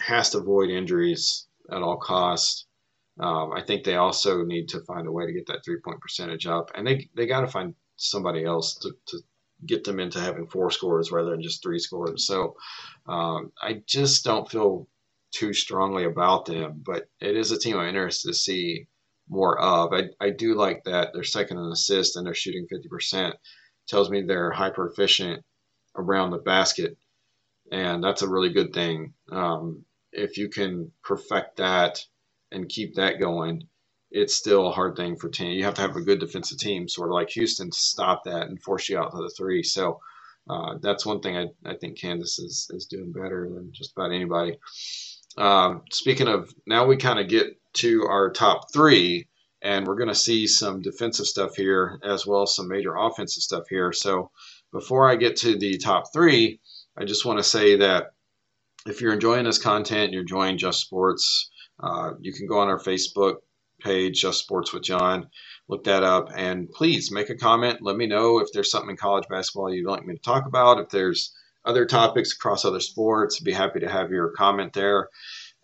has 0.00 0.30
to 0.30 0.38
avoid 0.38 0.70
injuries 0.70 1.46
at 1.70 1.82
all 1.82 1.96
costs. 1.96 2.66
Um, 3.18 3.52
I 3.52 3.62
think 3.62 3.84
they 3.84 3.96
also 3.96 4.44
need 4.44 4.68
to 4.70 4.80
find 4.80 5.06
a 5.06 5.12
way 5.12 5.26
to 5.26 5.32
get 5.32 5.46
that 5.46 5.64
three 5.64 5.80
point 5.82 6.00
percentage 6.00 6.46
up, 6.46 6.70
and 6.74 6.86
they 6.86 7.08
they 7.14 7.26
got 7.26 7.40
to 7.40 7.48
find 7.48 7.74
somebody 7.96 8.44
else 8.44 8.74
to, 8.76 8.92
to 9.06 9.18
get 9.64 9.84
them 9.84 10.00
into 10.00 10.20
having 10.20 10.46
four 10.46 10.70
scores 10.70 11.10
rather 11.10 11.30
than 11.30 11.42
just 11.42 11.62
three 11.62 11.78
scores. 11.78 12.26
So 12.26 12.56
um, 13.06 13.52
I 13.62 13.82
just 13.86 14.24
don't 14.24 14.50
feel 14.50 14.86
too 15.32 15.52
strongly 15.54 16.04
about 16.04 16.44
them, 16.44 16.82
but 16.84 17.08
it 17.20 17.36
is 17.36 17.50
a 17.50 17.58
team 17.58 17.78
I'm 17.78 17.88
interested 17.88 18.28
to 18.28 18.34
see 18.34 18.86
more 19.28 19.58
of. 19.58 19.92
I, 19.92 20.10
I 20.20 20.30
do 20.30 20.54
like 20.54 20.84
that 20.84 21.10
they're 21.12 21.24
second 21.24 21.58
in 21.58 21.64
assist 21.72 22.16
and 22.16 22.26
they're 22.26 22.34
shooting 22.34 22.66
50%. 22.72 23.32
Tells 23.88 24.10
me 24.10 24.22
they're 24.22 24.50
hyper 24.50 24.88
efficient 24.88 25.44
around 25.96 26.30
the 26.30 26.38
basket, 26.38 26.96
and 27.70 28.02
that's 28.02 28.22
a 28.22 28.28
really 28.28 28.50
good 28.50 28.72
thing. 28.72 29.14
Um, 29.30 29.84
if 30.12 30.36
you 30.36 30.48
can 30.48 30.90
perfect 31.02 31.56
that 31.58 32.04
and 32.56 32.68
keep 32.68 32.94
that 32.94 33.20
going, 33.20 33.68
it's 34.10 34.34
still 34.34 34.66
a 34.66 34.72
hard 34.72 34.96
thing 34.96 35.16
for 35.16 35.28
team. 35.28 35.52
You 35.52 35.64
have 35.64 35.74
to 35.74 35.82
have 35.82 35.96
a 35.96 36.00
good 36.00 36.20
defensive 36.20 36.58
team, 36.58 36.88
sort 36.88 37.10
of 37.10 37.14
like 37.14 37.30
Houston, 37.30 37.70
to 37.70 37.78
stop 37.78 38.24
that 38.24 38.48
and 38.48 38.60
force 38.60 38.88
you 38.88 38.98
out 38.98 39.12
to 39.12 39.18
the 39.18 39.32
three. 39.36 39.62
So 39.62 40.00
uh, 40.48 40.76
that's 40.80 41.06
one 41.06 41.20
thing 41.20 41.36
I, 41.36 41.46
I 41.64 41.74
think 41.74 42.00
Kansas 42.00 42.38
is, 42.38 42.70
is 42.70 42.86
doing 42.86 43.12
better 43.12 43.48
than 43.52 43.72
just 43.72 43.92
about 43.92 44.12
anybody. 44.12 44.58
Um, 45.36 45.82
speaking 45.90 46.28
of, 46.28 46.54
now 46.66 46.86
we 46.86 46.96
kind 46.96 47.18
of 47.18 47.28
get 47.28 47.60
to 47.74 48.04
our 48.04 48.30
top 48.30 48.72
three, 48.72 49.28
and 49.60 49.86
we're 49.86 49.96
going 49.96 50.08
to 50.08 50.14
see 50.14 50.46
some 50.46 50.82
defensive 50.82 51.26
stuff 51.26 51.56
here 51.56 51.98
as 52.04 52.26
well 52.26 52.42
as 52.42 52.54
some 52.54 52.68
major 52.68 52.94
offensive 52.94 53.42
stuff 53.42 53.64
here. 53.68 53.92
So 53.92 54.30
before 54.72 55.10
I 55.10 55.16
get 55.16 55.36
to 55.38 55.58
the 55.58 55.78
top 55.78 56.12
three, 56.12 56.60
I 56.96 57.04
just 57.04 57.26
want 57.26 57.38
to 57.38 57.44
say 57.44 57.76
that 57.76 58.12
if 58.86 59.00
you're 59.00 59.12
enjoying 59.12 59.44
this 59.44 59.58
content, 59.58 60.12
you're 60.12 60.22
enjoying 60.22 60.58
Just 60.58 60.80
Sports, 60.80 61.50
uh, 61.80 62.12
you 62.20 62.32
can 62.32 62.46
go 62.46 62.58
on 62.58 62.68
our 62.68 62.78
Facebook 62.78 63.36
page, 63.80 64.22
Just 64.22 64.40
Sports 64.40 64.72
with 64.72 64.82
John, 64.82 65.28
look 65.68 65.84
that 65.84 66.02
up, 66.02 66.30
and 66.34 66.70
please 66.70 67.10
make 67.10 67.30
a 67.30 67.36
comment. 67.36 67.82
Let 67.82 67.96
me 67.96 68.06
know 68.06 68.38
if 68.38 68.48
there's 68.52 68.70
something 68.70 68.90
in 68.90 68.96
college 68.96 69.28
basketball 69.28 69.72
you'd 69.72 69.88
like 69.88 70.04
me 70.04 70.14
to 70.14 70.20
talk 70.20 70.46
about. 70.46 70.80
If 70.80 70.88
there's 70.88 71.34
other 71.64 71.84
topics 71.84 72.32
across 72.32 72.64
other 72.64 72.80
sports, 72.80 73.40
be 73.40 73.52
happy 73.52 73.80
to 73.80 73.88
have 73.88 74.10
your 74.10 74.30
comment 74.30 74.72
there. 74.72 75.08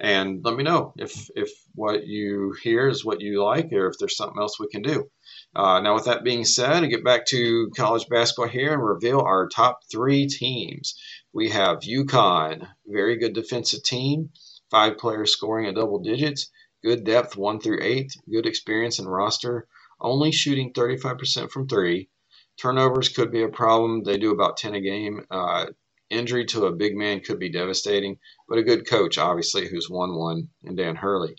And 0.00 0.44
let 0.44 0.56
me 0.56 0.64
know 0.64 0.92
if, 0.96 1.30
if 1.36 1.50
what 1.74 2.06
you 2.06 2.54
hear 2.62 2.88
is 2.88 3.04
what 3.04 3.20
you 3.20 3.42
like 3.44 3.72
or 3.72 3.86
if 3.86 3.94
there's 3.98 4.16
something 4.16 4.40
else 4.40 4.58
we 4.58 4.66
can 4.66 4.82
do. 4.82 5.08
Uh, 5.54 5.80
now, 5.80 5.94
with 5.94 6.06
that 6.06 6.24
being 6.24 6.44
said, 6.44 6.82
I 6.82 6.86
get 6.86 7.04
back 7.04 7.26
to 7.26 7.70
college 7.76 8.08
basketball 8.08 8.48
here 8.48 8.72
and 8.72 8.82
reveal 8.82 9.20
our 9.20 9.48
top 9.48 9.80
three 9.90 10.26
teams. 10.26 10.98
We 11.32 11.50
have 11.50 11.80
UConn, 11.80 12.66
very 12.86 13.16
good 13.16 13.34
defensive 13.34 13.84
team, 13.84 14.30
five 14.72 14.98
players 14.98 15.30
scoring 15.30 15.66
in 15.66 15.74
double 15.74 16.00
digits, 16.00 16.50
good 16.82 17.04
depth 17.04 17.36
one 17.36 17.60
through 17.60 17.78
eight, 17.82 18.10
good 18.28 18.46
experience 18.46 18.98
and 18.98 19.08
roster, 19.08 19.68
only 20.00 20.32
shooting 20.32 20.72
35% 20.72 21.50
from 21.50 21.68
three. 21.68 22.08
Turnovers 22.58 23.08
could 23.08 23.30
be 23.30 23.42
a 23.42 23.48
problem. 23.48 24.02
They 24.02 24.18
do 24.18 24.32
about 24.32 24.56
10 24.56 24.74
a 24.74 24.80
game. 24.80 25.24
Uh, 25.30 25.66
injury 26.10 26.44
to 26.46 26.66
a 26.66 26.72
big 26.72 26.96
man 26.96 27.20
could 27.20 27.38
be 27.38 27.50
devastating, 27.50 28.18
but 28.48 28.58
a 28.58 28.62
good 28.62 28.86
coach, 28.86 29.16
obviously, 29.16 29.68
who's 29.68 29.88
won 29.88 30.14
one 30.14 30.48
and 30.64 30.76
Dan 30.76 30.96
Hurley. 30.96 31.36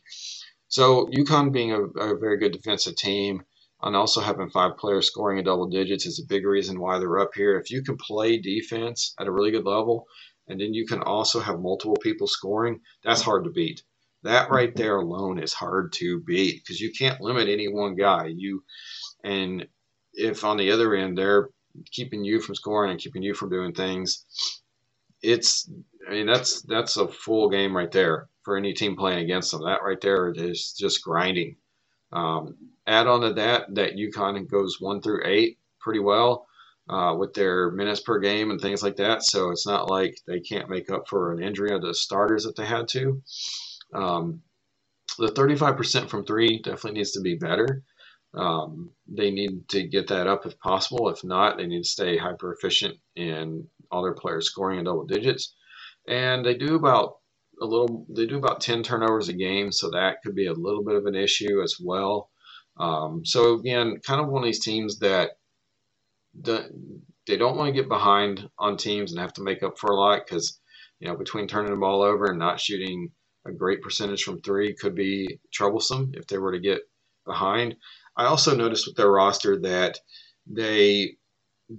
So 0.68 1.08
UConn 1.08 1.52
being 1.52 1.72
a, 1.72 1.84
a 1.84 2.18
very 2.18 2.38
good 2.38 2.54
defensive 2.54 2.96
team, 2.96 3.44
and 3.84 3.96
also 3.96 4.22
having 4.22 4.50
five 4.50 4.78
players 4.78 5.08
scoring 5.08 5.38
in 5.38 5.46
double 5.46 5.68
digits 5.68 6.06
is 6.06 6.20
a 6.20 6.28
big 6.28 6.46
reason 6.46 6.80
why 6.80 6.98
they're 6.98 7.20
up 7.20 7.32
here. 7.36 7.60
If 7.60 7.70
you 7.70 7.84
can 7.84 7.98
play 7.98 8.38
defense 8.38 9.14
at 9.20 9.28
a 9.28 9.32
really 9.32 9.52
good 9.52 9.66
level, 9.66 10.06
and 10.48 10.60
then 10.60 10.74
you 10.74 10.86
can 10.86 11.02
also 11.02 11.40
have 11.40 11.60
multiple 11.60 11.98
people 12.02 12.28
scoring, 12.28 12.80
that's 13.04 13.22
hard 13.22 13.44
to 13.46 13.50
beat. 13.50 13.84
That 14.24 14.50
right 14.50 14.74
there 14.76 14.98
alone 14.98 15.40
is 15.40 15.54
hard 15.54 15.92
to 15.94 16.22
beat 16.22 16.64
because 16.64 16.80
you 16.80 16.92
can't 16.92 17.22
limit 17.22 17.50
any 17.50 17.68
one 17.68 17.96
guy. 17.96 18.28
You 18.28 18.64
and 19.24 19.68
if 20.14 20.44
on 20.44 20.58
the 20.58 20.72
other 20.72 20.96
end 20.96 21.18
they're 21.18 21.50
keeping 21.92 22.24
you 22.24 22.40
from 22.40 22.56
scoring 22.56 22.92
and 22.92 23.00
keeping 23.00 23.22
you 23.22 23.34
from 23.34 23.50
doing 23.50 23.74
things, 23.74 24.26
it's 25.22 25.70
I 26.08 26.12
mean 26.12 26.26
that's 26.26 26.62
that's 26.62 26.96
a 26.96 27.08
full 27.08 27.50
game 27.50 27.76
right 27.76 27.92
there 27.92 28.30
for 28.44 28.56
any 28.56 28.74
team 28.74 28.96
playing 28.96 29.24
against 29.24 29.52
them. 29.52 29.64
That 29.64 29.84
right 29.84 30.00
there 30.00 30.32
is 30.32 30.74
just 30.78 31.04
grinding. 31.04 31.58
Um, 32.14 32.56
add 32.88 33.08
on 33.08 33.22
to 33.22 33.34
that 33.34 33.76
that 33.76 33.96
UConn 33.96 34.50
goes 34.50 34.80
one 34.80 35.02
through 35.02 35.26
eight 35.26 35.58
pretty 35.82 36.00
well 36.00 36.48
uh, 36.90 37.16
with 37.18 37.34
their 37.34 37.72
minutes 37.72 38.02
per 38.02 38.20
game 38.20 38.52
and 38.52 38.60
things 38.60 38.84
like 38.84 38.98
that. 38.98 39.24
So 39.24 39.52
it's 39.52 39.68
not 39.68 39.90
like 39.90 40.16
they 40.28 40.40
can't 40.40 40.70
make 40.70 40.90
up 40.90 41.08
for 41.08 41.32
an 41.32 41.42
injury 41.42 41.74
of 41.74 41.82
the 41.82 41.94
starters 41.94 42.44
that 42.44 42.56
they 42.56 42.66
had 42.66 42.88
to. 42.90 43.22
Um, 43.94 44.42
the 45.18 45.28
35% 45.28 46.10
from 46.10 46.26
three 46.26 46.60
definitely 46.62 47.00
needs 47.00 47.12
to 47.12 47.22
be 47.22 47.36
better. 47.36 47.84
Um, 48.34 48.92
they 49.08 49.30
need 49.30 49.70
to 49.70 49.88
get 49.88 50.08
that 50.08 50.28
up 50.28 50.46
if 50.46 50.60
possible. 50.60 51.10
If 51.10 51.24
not, 51.24 51.58
they 51.58 51.68
need 51.68 51.84
to 51.84 51.90
stay 51.90 52.18
hyper 52.18 52.54
efficient 52.54 52.98
in 53.16 53.68
all 53.92 54.04
their 54.04 54.16
players 54.16 54.48
scoring 54.48 54.80
in 54.80 54.86
double 54.86 55.06
digits. 55.06 55.54
And 56.08 56.44
they 56.44 56.56
do 56.56 56.76
about 56.76 57.18
a 57.62 57.66
little, 57.66 58.06
they 58.10 58.26
do 58.26 58.38
about 58.38 58.62
10 58.62 58.82
turnovers 58.82 59.30
a 59.30 59.34
game, 59.34 59.72
so 59.72 59.92
that 59.92 60.18
could 60.24 60.36
be 60.36 60.48
a 60.48 60.54
little 60.54 60.84
bit 60.84 60.96
of 60.96 61.06
an 61.06 61.16
issue 61.16 61.62
as 61.62 61.76
well. 61.80 62.32
Um, 62.78 63.24
so 63.24 63.54
again, 63.54 64.00
kind 64.06 64.20
of 64.20 64.30
one 64.30 64.42
of 64.42 64.46
these 64.48 64.64
teams 64.64 65.00
that 65.00 65.34
they 66.36 67.38
don't 67.38 67.58
want 67.58 67.74
to 67.74 67.80
get 67.80 67.90
behind 67.90 68.50
on 68.58 68.78
teams 68.78 69.12
and 69.12 69.22
have 69.22 69.34
to 69.34 69.44
make 69.44 69.64
up 69.64 69.78
for 69.78 69.92
a 69.92 69.96
lot 69.96 70.22
because 70.26 70.60
you 71.00 71.08
know 71.08 71.16
between 71.16 71.48
turning 71.48 71.72
the 71.72 71.78
ball 71.78 72.02
over 72.02 72.26
and 72.26 72.40
not 72.40 72.60
shooting 72.60 73.12
a 73.46 73.52
great 73.52 73.82
percentage 73.82 74.24
from 74.24 74.42
three 74.42 74.74
could 74.74 74.96
be 74.96 75.40
troublesome 75.52 76.12
if 76.16 76.28
they 76.28 76.38
were 76.38 76.52
to 76.52 76.60
get 76.60 76.82
behind. 77.26 77.76
I 78.16 78.26
also 78.26 78.56
noticed 78.56 78.88
with 78.88 78.96
their 78.96 79.12
roster 79.12 79.60
that 79.62 80.00
they 80.48 81.18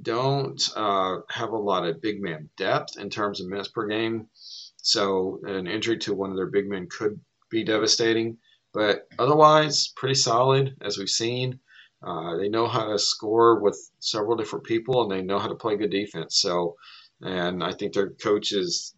don't 0.03 0.61
uh, 0.77 1.19
have 1.31 1.51
a 1.51 1.57
lot 1.57 1.87
of 1.87 2.01
big 2.01 2.21
man 2.21 2.49
depth 2.57 2.99
in 2.99 3.11
terms 3.11 3.41
of 3.41 3.49
minutes 3.49 3.69
per 3.69 3.87
game. 3.87 4.29
So 4.77 5.41
an 5.45 5.67
injury 5.67 5.99
to 5.99 6.15
one 6.15 6.31
of 6.31 6.37
their 6.37 6.51
big 6.51 6.69
men 6.69 6.89
could 6.91 7.21
be 7.51 7.65
devastating. 7.65 8.39
But 8.73 9.07
otherwise, 9.19 9.93
pretty 9.97 10.17
solid 10.17 10.77
as 10.81 10.99
we've 10.99 11.09
seen. 11.09 11.61
Uh, 12.05 12.37
they 12.37 12.49
know 12.49 12.67
how 12.67 12.87
to 12.87 12.99
score 12.99 13.61
with 13.61 13.79
several 13.99 14.37
different 14.37 14.65
people, 14.65 15.03
and 15.03 15.11
they 15.11 15.23
know 15.23 15.39
how 15.39 15.49
to 15.49 15.55
play 15.55 15.77
good 15.77 15.91
defense. 15.91 16.41
So, 16.41 16.77
and 17.23 17.63
I 17.63 17.73
think 17.73 17.95
their 17.95 18.11
coach's 18.11 18.95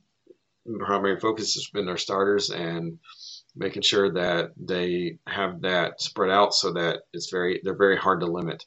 primary 0.80 1.20
focus 1.20 1.54
has 1.54 1.68
been 1.72 1.86
their 1.86 1.96
starters 1.96 2.50
and 2.50 2.98
making 3.54 3.82
sure 3.82 4.12
that 4.12 4.50
they 4.56 5.18
have 5.26 5.62
that 5.62 6.00
spread 6.00 6.30
out 6.30 6.54
so 6.54 6.72
that 6.72 7.02
it's 7.12 7.30
very 7.30 7.60
they're 7.62 7.76
very 7.76 7.96
hard 7.96 8.20
to 8.20 8.26
limit. 8.26 8.64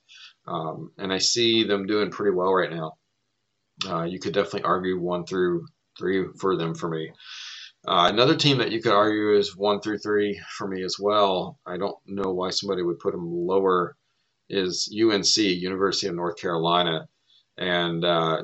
Um, 0.47 0.91
and 0.97 1.13
I 1.13 1.19
see 1.19 1.63
them 1.63 1.85
doing 1.85 2.09
pretty 2.09 2.35
well 2.35 2.53
right 2.53 2.71
now. 2.71 2.93
Uh, 3.85 4.03
you 4.03 4.19
could 4.19 4.33
definitely 4.33 4.63
argue 4.63 4.99
one 4.99 5.25
through 5.25 5.65
three 5.97 6.25
for 6.39 6.57
them 6.57 6.73
for 6.73 6.89
me. 6.89 7.11
Uh, 7.87 8.09
another 8.11 8.35
team 8.35 8.57
that 8.57 8.71
you 8.71 8.81
could 8.81 8.91
argue 8.91 9.37
is 9.37 9.55
one 9.55 9.79
through 9.79 9.99
three 9.99 10.39
for 10.57 10.67
me 10.67 10.83
as 10.83 10.97
well. 10.99 11.59
I 11.65 11.77
don't 11.77 11.95
know 12.05 12.33
why 12.33 12.49
somebody 12.49 12.81
would 12.81 12.99
put 12.99 13.13
them 13.13 13.31
lower. 13.31 13.95
Is 14.49 14.91
UNC 14.91 15.37
University 15.37 16.07
of 16.07 16.15
North 16.15 16.37
Carolina, 16.37 17.07
and 17.57 18.03
uh, 18.03 18.43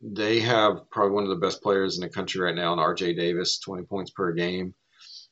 they 0.00 0.40
have 0.40 0.90
probably 0.90 1.14
one 1.14 1.24
of 1.24 1.30
the 1.30 1.36
best 1.36 1.62
players 1.62 1.96
in 1.96 2.02
the 2.02 2.08
country 2.08 2.40
right 2.40 2.54
now 2.54 2.72
in 2.72 2.78
RJ 2.78 3.16
Davis, 3.16 3.58
20 3.58 3.84
points 3.84 4.10
per 4.10 4.32
game, 4.32 4.74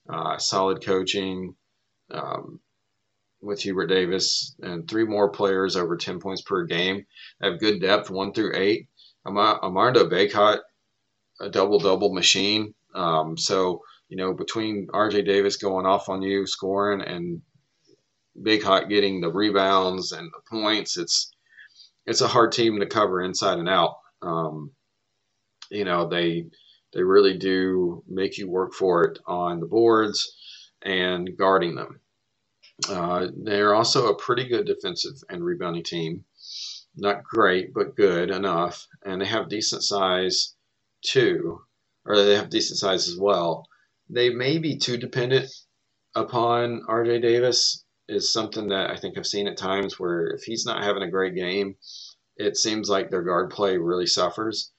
uh, 0.08 0.38
solid 0.38 0.84
coaching 0.84 1.54
um, 2.10 2.60
with 3.40 3.60
Hubert 3.60 3.86
Davis, 3.86 4.54
and 4.62 4.88
three 4.88 5.04
more 5.04 5.28
players 5.30 5.76
over 5.76 5.96
10 5.96 6.20
points 6.20 6.42
per 6.42 6.64
game. 6.64 7.04
Have 7.42 7.58
good 7.58 7.80
depth, 7.80 8.10
one 8.10 8.32
through 8.32 8.56
eight. 8.56 8.88
Armando 9.26 10.08
Bacot, 10.08 10.60
a 11.40 11.48
double 11.50 11.78
double 11.78 12.12
machine. 12.12 12.74
Um, 12.94 13.36
so, 13.36 13.82
you 14.08 14.16
know, 14.16 14.32
between 14.32 14.88
RJ 14.88 15.26
Davis 15.26 15.56
going 15.56 15.86
off 15.86 16.08
on 16.08 16.22
you, 16.22 16.46
scoring, 16.46 17.00
and 17.02 17.42
Bacot 18.42 18.88
getting 18.88 19.20
the 19.20 19.30
rebounds 19.30 20.12
and 20.12 20.30
the 20.32 20.40
points, 20.50 20.96
it's 20.96 21.32
it's 22.06 22.20
a 22.20 22.28
hard 22.28 22.52
team 22.52 22.80
to 22.80 22.86
cover 22.86 23.22
inside 23.22 23.58
and 23.58 23.68
out. 23.68 23.96
Um, 24.22 24.72
you 25.70 25.84
know, 25.84 26.08
they 26.08 26.46
they 26.92 27.02
really 27.02 27.38
do 27.38 28.02
make 28.08 28.38
you 28.38 28.48
work 28.48 28.74
for 28.74 29.04
it 29.04 29.18
on 29.26 29.60
the 29.60 29.66
boards 29.66 30.36
and 30.82 31.36
guarding 31.36 31.74
them. 31.74 32.00
Uh, 32.88 33.28
they're 33.36 33.74
also 33.74 34.08
a 34.08 34.16
pretty 34.16 34.48
good 34.48 34.66
defensive 34.66 35.22
and 35.28 35.44
rebounding 35.44 35.84
team. 35.84 36.24
Not 36.96 37.22
great, 37.22 37.72
but 37.74 37.94
good 37.94 38.30
enough. 38.30 38.86
And 39.04 39.20
they 39.20 39.26
have 39.26 39.48
decent 39.48 39.84
size 39.84 40.54
too 41.02 41.60
or 42.04 42.16
they 42.16 42.34
have 42.34 42.50
decent 42.50 42.78
size 42.78 43.08
as 43.08 43.16
well. 43.16 43.66
They 44.08 44.30
may 44.30 44.58
be 44.58 44.76
too 44.76 44.96
dependent 44.96 45.50
upon 46.14 46.82
RJ 46.88 47.22
Davis 47.22 47.84
is 48.10 48.32
something 48.32 48.68
that 48.68 48.90
I 48.90 48.96
think 48.96 49.16
I've 49.16 49.26
seen 49.26 49.46
at 49.46 49.56
times 49.56 49.98
where 49.98 50.28
if 50.28 50.42
he's 50.42 50.66
not 50.66 50.82
having 50.82 51.02
a 51.02 51.10
great 51.10 51.34
game, 51.34 51.76
it 52.36 52.56
seems 52.56 52.88
like 52.88 53.10
their 53.10 53.22
guard 53.22 53.50
play 53.50 53.76
really 53.76 54.06
suffers. 54.06 54.72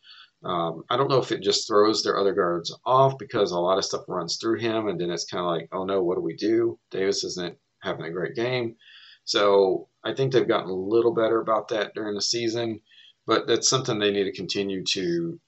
Um, 0.44 0.84
I 0.89 0.98
don't 0.98 1.10
know 1.10 1.20
if 1.20 1.32
it 1.32 1.41
just 1.41 1.67
throws 1.67 2.02
their 2.02 2.17
other 2.17 2.34
guards 2.34 2.76
off 2.86 3.17
because 3.20 3.52
a 3.52 3.60
lot 3.60 3.78
of 3.78 3.86
stuff 3.86 4.06
runs 4.08 4.38
through 4.38 4.60
him, 4.60 4.88
and 4.88 5.00
then 5.00 5.12
it's 5.12 5.26
kind 5.26 5.41
of 5.41 5.48
like, 5.52 5.70
oh 5.72 5.84
no, 5.84 6.02
what 6.04 6.15
do 6.15 6.22
we 6.22 6.36
do? 6.36 6.80
Davis 6.89 7.24
isn't 7.24 7.58
having 7.82 8.06
a 8.06 8.12
great 8.12 8.36
game. 8.36 8.76
So 9.24 9.88
I 10.04 10.13
think 10.13 10.34
they've 10.34 10.48
gotten 10.48 10.72
a 10.72 10.76
little 10.76 11.13
better 11.13 11.39
about 11.39 11.67
that 11.70 11.94
during 11.94 12.15
the 12.15 12.22
season, 12.22 12.82
but 13.28 13.48
that's 13.48 13.70
something 13.70 14.00
they 14.00 14.12
need 14.12 14.24
to 14.24 14.34
continue 14.34 14.84
to 14.94 15.39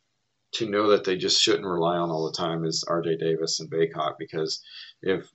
to 0.54 0.70
know 0.70 0.90
that 0.90 1.04
they 1.04 1.18
just 1.18 1.42
shouldn't 1.42 1.66
rely 1.66 1.98
on 1.98 2.12
all 2.12 2.26
the 2.26 2.38
time 2.38 2.64
is 2.64 2.86
RJ 2.88 3.20
Davis 3.20 3.60
and 3.60 3.72
Bacot 3.72 4.18
because 4.20 4.62
if 5.02 5.28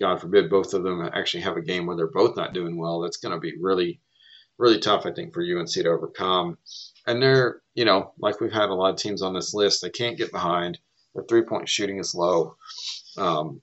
God 0.00 0.20
forbid 0.20 0.50
both 0.50 0.74
of 0.74 0.82
them 0.82 1.08
actually 1.12 1.42
have 1.42 1.56
a 1.56 1.62
game 1.62 1.86
where 1.86 1.96
they're 1.96 2.06
both 2.06 2.36
not 2.36 2.54
doing 2.54 2.76
well, 2.76 3.00
that's 3.00 3.16
going 3.16 3.34
to 3.34 3.40
be 3.40 3.54
really, 3.60 4.00
really 4.58 4.78
tough, 4.78 5.06
I 5.06 5.12
think, 5.12 5.32
for 5.32 5.42
UNC 5.42 5.70
to 5.70 5.88
overcome. 5.88 6.58
And 7.06 7.22
they're, 7.22 7.62
you 7.74 7.84
know, 7.84 8.12
like 8.18 8.40
we've 8.40 8.52
had 8.52 8.68
a 8.68 8.74
lot 8.74 8.92
of 8.92 8.96
teams 8.96 9.22
on 9.22 9.34
this 9.34 9.54
list, 9.54 9.82
they 9.82 9.90
can't 9.90 10.18
get 10.18 10.32
behind. 10.32 10.78
Their 11.14 11.24
three 11.24 11.42
point 11.42 11.68
shooting 11.68 11.98
is 11.98 12.14
low. 12.14 12.56
Um, 13.16 13.62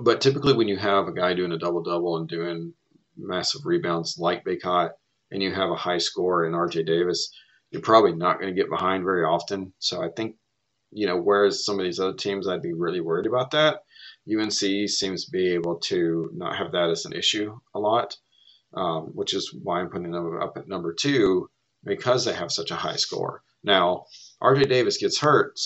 but 0.00 0.20
typically, 0.20 0.54
when 0.54 0.68
you 0.68 0.78
have 0.78 1.08
a 1.08 1.12
guy 1.12 1.34
doing 1.34 1.52
a 1.52 1.58
double 1.58 1.82
double 1.82 2.16
and 2.16 2.26
doing 2.28 2.72
massive 3.16 3.66
rebounds 3.66 4.16
like 4.18 4.44
Bacot, 4.44 4.90
and 5.30 5.42
you 5.42 5.52
have 5.52 5.70
a 5.70 5.76
high 5.76 5.98
score 5.98 6.46
in 6.46 6.52
RJ 6.52 6.86
Davis, 6.86 7.30
you're 7.70 7.82
probably 7.82 8.12
not 8.12 8.40
going 8.40 8.54
to 8.54 8.60
get 8.60 8.70
behind 8.70 9.04
very 9.04 9.24
often. 9.24 9.72
So 9.78 10.02
I 10.02 10.08
think, 10.08 10.36
you 10.90 11.06
know, 11.06 11.20
whereas 11.20 11.64
some 11.64 11.78
of 11.78 11.84
these 11.84 12.00
other 12.00 12.14
teams, 12.14 12.48
I'd 12.48 12.62
be 12.62 12.72
really 12.72 13.00
worried 13.00 13.26
about 13.26 13.50
that. 13.50 13.80
UNC 14.28 14.52
seems 14.52 15.24
to 15.24 15.30
be 15.30 15.52
able 15.52 15.76
to 15.76 16.30
not 16.34 16.56
have 16.56 16.72
that 16.72 16.90
as 16.90 17.04
an 17.04 17.12
issue 17.12 17.58
a 17.74 17.78
lot, 17.78 18.16
um, 18.74 19.04
which 19.14 19.34
is 19.34 19.54
why 19.62 19.80
I'm 19.80 19.90
putting 19.90 20.12
them 20.12 20.40
up 20.40 20.56
at 20.56 20.68
number 20.68 20.92
two 20.94 21.50
because 21.84 22.24
they 22.24 22.32
have 22.32 22.50
such 22.50 22.70
a 22.70 22.76
high 22.76 22.96
score. 22.96 23.42
Now, 23.62 24.06
RJ 24.42 24.68
Davis 24.68 24.96
gets 24.96 25.20
hurt, 25.20 25.58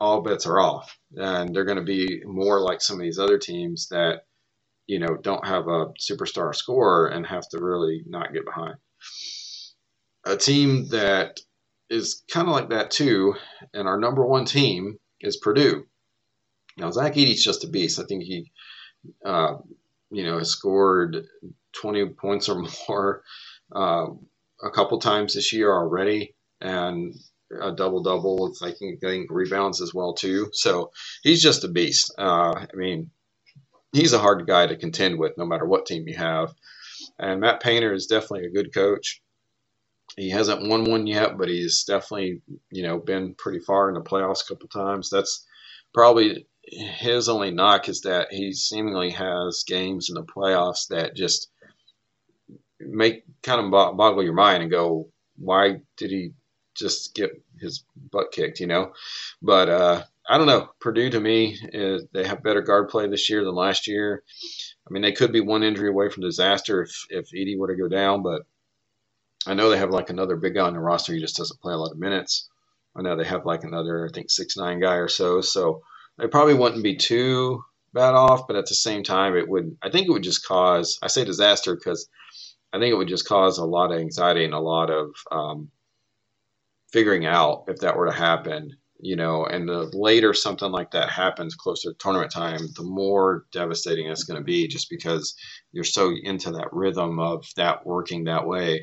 all 0.00 0.22
bets 0.22 0.46
are 0.46 0.60
off, 0.60 0.96
and 1.16 1.54
they're 1.54 1.64
going 1.64 1.78
to 1.78 1.84
be 1.84 2.22
more 2.24 2.60
like 2.60 2.80
some 2.80 2.96
of 2.96 3.02
these 3.02 3.18
other 3.18 3.38
teams 3.38 3.88
that, 3.88 4.22
you 4.86 4.98
know, 4.98 5.16
don't 5.20 5.46
have 5.46 5.66
a 5.68 5.86
superstar 6.00 6.54
scorer 6.54 7.08
and 7.08 7.26
have 7.26 7.48
to 7.50 7.58
really 7.58 8.02
not 8.06 8.32
get 8.32 8.44
behind. 8.44 8.76
A 10.24 10.36
team 10.36 10.88
that 10.88 11.40
is 11.90 12.22
kind 12.30 12.48
of 12.48 12.54
like 12.54 12.70
that 12.70 12.90
too, 12.90 13.34
and 13.74 13.88
our 13.88 13.98
number 13.98 14.24
one 14.24 14.44
team 14.44 14.98
is 15.20 15.36
Purdue. 15.36 15.86
Now 16.78 16.90
Zach 16.90 17.14
Edey's 17.14 17.44
just 17.44 17.64
a 17.64 17.68
beast. 17.68 17.98
I 17.98 18.04
think 18.04 18.22
he, 18.22 18.50
uh, 19.24 19.56
you 20.10 20.24
know, 20.24 20.38
has 20.38 20.50
scored 20.50 21.26
20 21.72 22.10
points 22.10 22.48
or 22.48 22.64
more 22.88 23.22
uh, 23.74 24.06
a 24.62 24.70
couple 24.70 24.98
times 24.98 25.34
this 25.34 25.52
year 25.52 25.72
already, 25.72 26.34
and 26.60 27.14
a 27.60 27.72
double 27.72 28.02
double. 28.02 28.54
I 28.62 28.72
think, 28.72 29.04
I 29.04 29.24
rebounds 29.28 29.80
as 29.80 29.94
well 29.94 30.14
too. 30.14 30.50
So 30.52 30.90
he's 31.22 31.42
just 31.42 31.64
a 31.64 31.68
beast. 31.68 32.12
Uh, 32.18 32.54
I 32.54 32.68
mean, 32.74 33.10
he's 33.92 34.12
a 34.12 34.18
hard 34.18 34.46
guy 34.46 34.66
to 34.66 34.76
contend 34.76 35.18
with, 35.18 35.36
no 35.38 35.46
matter 35.46 35.66
what 35.66 35.86
team 35.86 36.06
you 36.08 36.16
have. 36.16 36.54
And 37.18 37.40
Matt 37.40 37.62
Painter 37.62 37.92
is 37.92 38.06
definitely 38.06 38.46
a 38.46 38.52
good 38.52 38.72
coach. 38.72 39.22
He 40.16 40.30
hasn't 40.30 40.68
won 40.68 40.84
one 40.84 41.06
yet, 41.06 41.38
but 41.38 41.48
he's 41.48 41.84
definitely 41.84 42.42
you 42.70 42.82
know 42.82 42.98
been 42.98 43.34
pretty 43.34 43.60
far 43.60 43.88
in 43.88 43.94
the 43.94 44.00
playoffs 44.00 44.42
a 44.44 44.48
couple 44.48 44.68
times. 44.68 45.10
That's 45.10 45.46
probably 45.94 46.46
his 46.70 47.28
only 47.28 47.50
knock 47.50 47.88
is 47.88 48.02
that 48.02 48.32
he 48.32 48.52
seemingly 48.52 49.10
has 49.10 49.64
games 49.66 50.08
in 50.08 50.14
the 50.14 50.22
playoffs 50.22 50.88
that 50.88 51.16
just 51.16 51.50
make 52.80 53.24
kind 53.42 53.60
of 53.60 53.70
boggle 53.70 54.22
your 54.22 54.34
mind 54.34 54.62
and 54.62 54.70
go, 54.70 55.08
why 55.36 55.80
did 55.96 56.10
he 56.10 56.32
just 56.74 57.14
get 57.14 57.30
his 57.60 57.84
butt 58.10 58.32
kicked, 58.32 58.60
you 58.60 58.66
know? 58.66 58.92
But 59.42 59.68
uh, 59.68 60.04
I 60.28 60.38
don't 60.38 60.46
know. 60.46 60.68
Purdue 60.80 61.10
to 61.10 61.20
me, 61.20 61.58
is, 61.72 62.04
they 62.12 62.26
have 62.26 62.42
better 62.42 62.62
guard 62.62 62.88
play 62.88 63.08
this 63.08 63.28
year 63.30 63.44
than 63.44 63.54
last 63.54 63.86
year. 63.86 64.22
I 64.86 64.92
mean, 64.92 65.02
they 65.02 65.12
could 65.12 65.32
be 65.32 65.40
one 65.40 65.62
injury 65.62 65.88
away 65.88 66.10
from 66.10 66.22
disaster 66.22 66.82
if 66.82 67.06
if 67.10 67.30
Edey 67.30 67.58
were 67.58 67.68
to 67.68 67.76
go 67.76 67.88
down, 67.88 68.22
but 68.22 68.42
I 69.46 69.54
know 69.54 69.70
they 69.70 69.78
have 69.78 69.90
like 69.90 70.10
another 70.10 70.36
big 70.36 70.54
guy 70.54 70.66
on 70.66 70.74
the 70.74 70.80
roster. 70.80 71.14
He 71.14 71.20
just 71.20 71.36
doesn't 71.36 71.60
play 71.60 71.72
a 71.72 71.76
lot 71.76 71.92
of 71.92 71.98
minutes. 71.98 72.48
I 72.96 73.02
know 73.02 73.16
they 73.16 73.24
have 73.24 73.46
like 73.46 73.64
another, 73.64 74.06
I 74.06 74.12
think, 74.12 74.30
six 74.30 74.56
nine 74.56 74.80
guy 74.80 74.96
or 74.96 75.08
so. 75.08 75.40
So 75.40 75.82
they 76.18 76.26
probably 76.26 76.54
wouldn't 76.54 76.82
be 76.82 76.96
too 76.96 77.62
bad 77.92 78.14
off, 78.14 78.46
but 78.46 78.56
at 78.56 78.66
the 78.66 78.74
same 78.74 79.02
time, 79.02 79.36
it 79.36 79.48
would. 79.48 79.76
I 79.82 79.90
think 79.90 80.06
it 80.08 80.12
would 80.12 80.22
just 80.22 80.46
cause. 80.46 80.98
I 81.02 81.06
say 81.06 81.24
disaster 81.24 81.74
because 81.74 82.08
I 82.72 82.78
think 82.78 82.92
it 82.92 82.96
would 82.96 83.08
just 83.08 83.28
cause 83.28 83.58
a 83.58 83.64
lot 83.64 83.92
of 83.92 83.98
anxiety 83.98 84.44
and 84.44 84.54
a 84.54 84.58
lot 84.58 84.90
of 84.90 85.10
um, 85.30 85.70
figuring 86.92 87.26
out 87.26 87.64
if 87.68 87.78
that 87.80 87.96
were 87.96 88.06
to 88.06 88.12
happen. 88.12 88.76
You 89.00 89.14
know, 89.14 89.46
and 89.46 89.68
the 89.68 89.92
later 89.96 90.34
something 90.34 90.72
like 90.72 90.90
that 90.90 91.08
happens 91.08 91.54
closer 91.54 91.92
to 91.92 91.98
tournament 91.98 92.32
time, 92.32 92.58
the 92.74 92.82
more 92.82 93.46
devastating 93.52 94.08
it's 94.08 94.24
going 94.24 94.40
to 94.40 94.44
be, 94.44 94.66
just 94.66 94.90
because 94.90 95.36
you're 95.70 95.84
so 95.84 96.12
into 96.24 96.50
that 96.50 96.72
rhythm 96.72 97.20
of 97.20 97.46
that 97.54 97.86
working 97.86 98.24
that 98.24 98.44
way. 98.44 98.80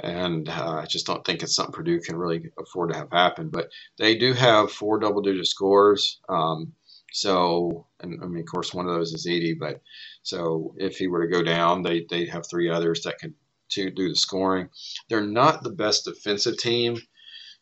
And 0.00 0.48
uh, 0.48 0.80
I 0.82 0.86
just 0.86 1.06
don't 1.06 1.24
think 1.24 1.42
it's 1.42 1.56
something 1.56 1.72
Purdue 1.72 2.00
can 2.00 2.16
really 2.16 2.50
afford 2.58 2.92
to 2.92 2.98
have 2.98 3.10
happen. 3.10 3.48
But 3.48 3.70
they 3.98 4.16
do 4.16 4.32
have 4.32 4.70
four 4.70 4.98
double 4.98 5.22
digit 5.22 5.46
scores. 5.46 6.20
Um, 6.28 6.74
so, 7.12 7.86
and 8.00 8.20
I 8.22 8.26
mean, 8.26 8.40
of 8.40 8.46
course, 8.46 8.74
one 8.74 8.86
of 8.86 8.94
those 8.94 9.12
is 9.14 9.26
Edey, 9.26 9.58
but 9.58 9.80
so 10.22 10.74
if 10.76 10.98
he 10.98 11.08
were 11.08 11.26
to 11.26 11.32
go 11.32 11.42
down, 11.42 11.82
they, 11.82 12.06
they 12.08 12.26
have 12.26 12.46
three 12.46 12.70
others 12.70 13.02
that 13.02 13.18
can 13.18 13.34
to 13.70 13.90
do 13.90 14.08
the 14.08 14.16
scoring. 14.16 14.68
They're 15.08 15.26
not 15.26 15.62
the 15.62 15.70
best 15.70 16.04
defensive 16.04 16.58
team. 16.58 16.98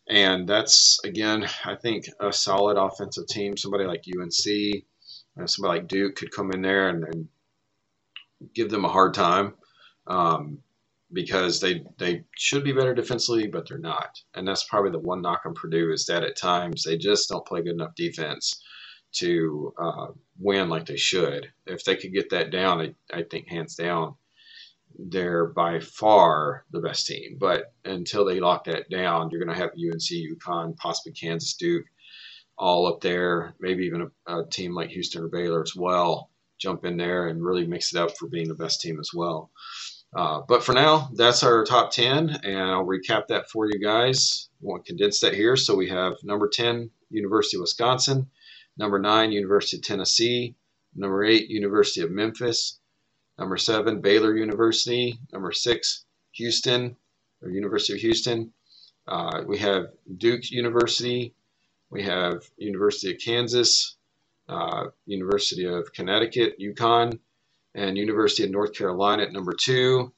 And 0.09 0.49
that's, 0.49 1.01
again, 1.05 1.49
I 1.65 1.75
think 1.75 2.07
a 2.21 2.33
solid 2.33 2.77
offensive 2.77 3.27
team. 3.27 3.57
Somebody 3.57 3.85
like 3.87 4.05
UNC, 4.07 4.47
you 4.47 4.83
know, 5.37 5.47
somebody 5.47 5.81
like 5.81 5.89
Duke 5.89 6.15
could 6.15 6.31
come 6.31 6.53
in 6.53 6.63
there 6.63 6.89
and, 6.89 7.05
and 7.05 7.29
give 8.55 8.71
them 8.71 8.85
a 8.85 8.89
hard 8.89 9.15
time 9.15 9.55
um, 10.07 10.59
because 11.13 11.61
they 11.61 11.85
they 11.99 12.25
should 12.37 12.65
be 12.65 12.73
better 12.73 12.95
defensively, 12.95 13.47
but 13.47 13.69
they're 13.69 13.79
not. 13.79 14.11
And 14.35 14.47
that's 14.47 14.65
probably 14.65 14.91
the 14.91 14.99
one 14.99 15.23
knock 15.23 15.43
on 15.45 15.55
Purdue 15.55 15.93
is 15.93 16.07
that 16.07 16.25
at 16.25 16.37
times 16.37 16.83
they 16.83 16.97
just 16.97 17.29
don't 17.29 17.47
play 17.47 17.63
good 17.63 17.75
enough 17.75 17.95
defense 17.97 18.63
to 19.17 19.73
uh, 19.81 20.07
win 20.39 20.69
like 20.69 20.87
they 20.87 20.97
should. 20.97 21.51
If 21.67 21.85
they 21.85 21.97
could 21.97 22.13
get 22.13 22.31
that 22.31 22.51
down, 22.51 22.81
I, 22.81 23.19
I 23.19 23.23
think 23.23 23.49
hands 23.49 23.75
down, 23.77 24.15
they're 24.99 25.47
by 25.47 25.81
far 25.81 26.65
the 26.73 26.81
best 26.81 27.07
team. 27.07 27.37
But 27.39 27.73
until 27.85 28.25
they 28.25 28.41
lock 28.41 28.65
that 28.65 28.91
down, 28.91 29.31
you're 29.31 29.43
going 29.43 29.55
to 29.55 29.63
have 29.63 29.71
UNC, 29.71 30.01
UConn, 30.03 30.77
possibly 30.77 31.13
Kansas, 31.13 31.55
Duke, 31.55 31.87
all 32.59 32.87
up 32.87 33.01
there. 33.01 33.55
Maybe 33.61 33.85
even 33.85 34.11
a, 34.27 34.39
a, 34.41 34.49
team 34.49 34.75
like 34.75 34.91
Houston 34.91 35.23
or 35.23 35.29
Baylor 35.29 35.63
as 35.63 35.75
well 35.75 36.31
jump 36.59 36.85
in 36.85 36.97
there 36.97 37.29
and 37.29 37.45
really 37.45 37.67
mix 37.67 37.95
it 37.95 38.01
up 38.01 38.17
for 38.17 38.29
being 38.29 38.49
the 38.49 38.55
best 38.55 38.81
team 38.81 38.99
as 38.99 39.11
well. 39.15 39.51
Uh, 40.17 40.41
but 40.49 40.65
for 40.65 40.73
now, 40.73 41.11
that's 41.15 41.43
our 41.43 41.65
top 41.65 41.91
10, 41.93 42.41
and 42.43 42.59
I'll 42.59 42.87
recap 42.87 43.27
that 43.29 43.51
for 43.51 43.67
you 43.67 43.79
guys. 43.79 44.49
I 44.63 44.67
want 44.67 44.87
condense 44.87 45.21
that 45.21 45.35
here. 45.35 45.57
So 45.57 45.77
we 45.77 45.89
have 45.91 46.15
number 46.25 46.49
10, 46.49 46.91
University 47.11 47.59
of 47.59 47.61
Wisconsin, 47.61 48.31
number 48.79 48.99
9, 48.99 49.31
University 49.31 49.77
of 49.77 49.83
Tennessee, 49.83 50.55
number 50.95 51.23
8, 51.23 51.51
University 51.51 52.01
of 52.01 52.11
Memphis, 52.11 52.81
Number 53.39 53.59
seven, 53.59 54.01
Baylor 54.01 54.37
University. 54.37 55.19
Number 55.33 55.53
six, 55.53 56.05
Houston, 56.33 56.97
or 57.43 57.51
University 57.51 57.93
of 57.93 58.01
Houston. 58.01 58.53
Uh, 59.07 59.43
we 59.47 59.59
have 59.59 59.89
Duke 60.17 60.51
University. 60.51 61.35
We 61.91 62.03
have 62.05 62.51
University 62.57 63.13
of 63.13 63.21
Kansas, 63.21 63.97
uh, 64.49 64.87
University 65.05 65.67
of 65.67 65.93
Connecticut, 65.93 66.59
UConn, 66.59 67.19
and 67.77 67.97
University 67.97 68.43
of 68.43 68.51
North 68.51 68.75
Carolina 68.75 69.23
at 69.23 69.33
number 69.33 69.53
two. 69.53 70.13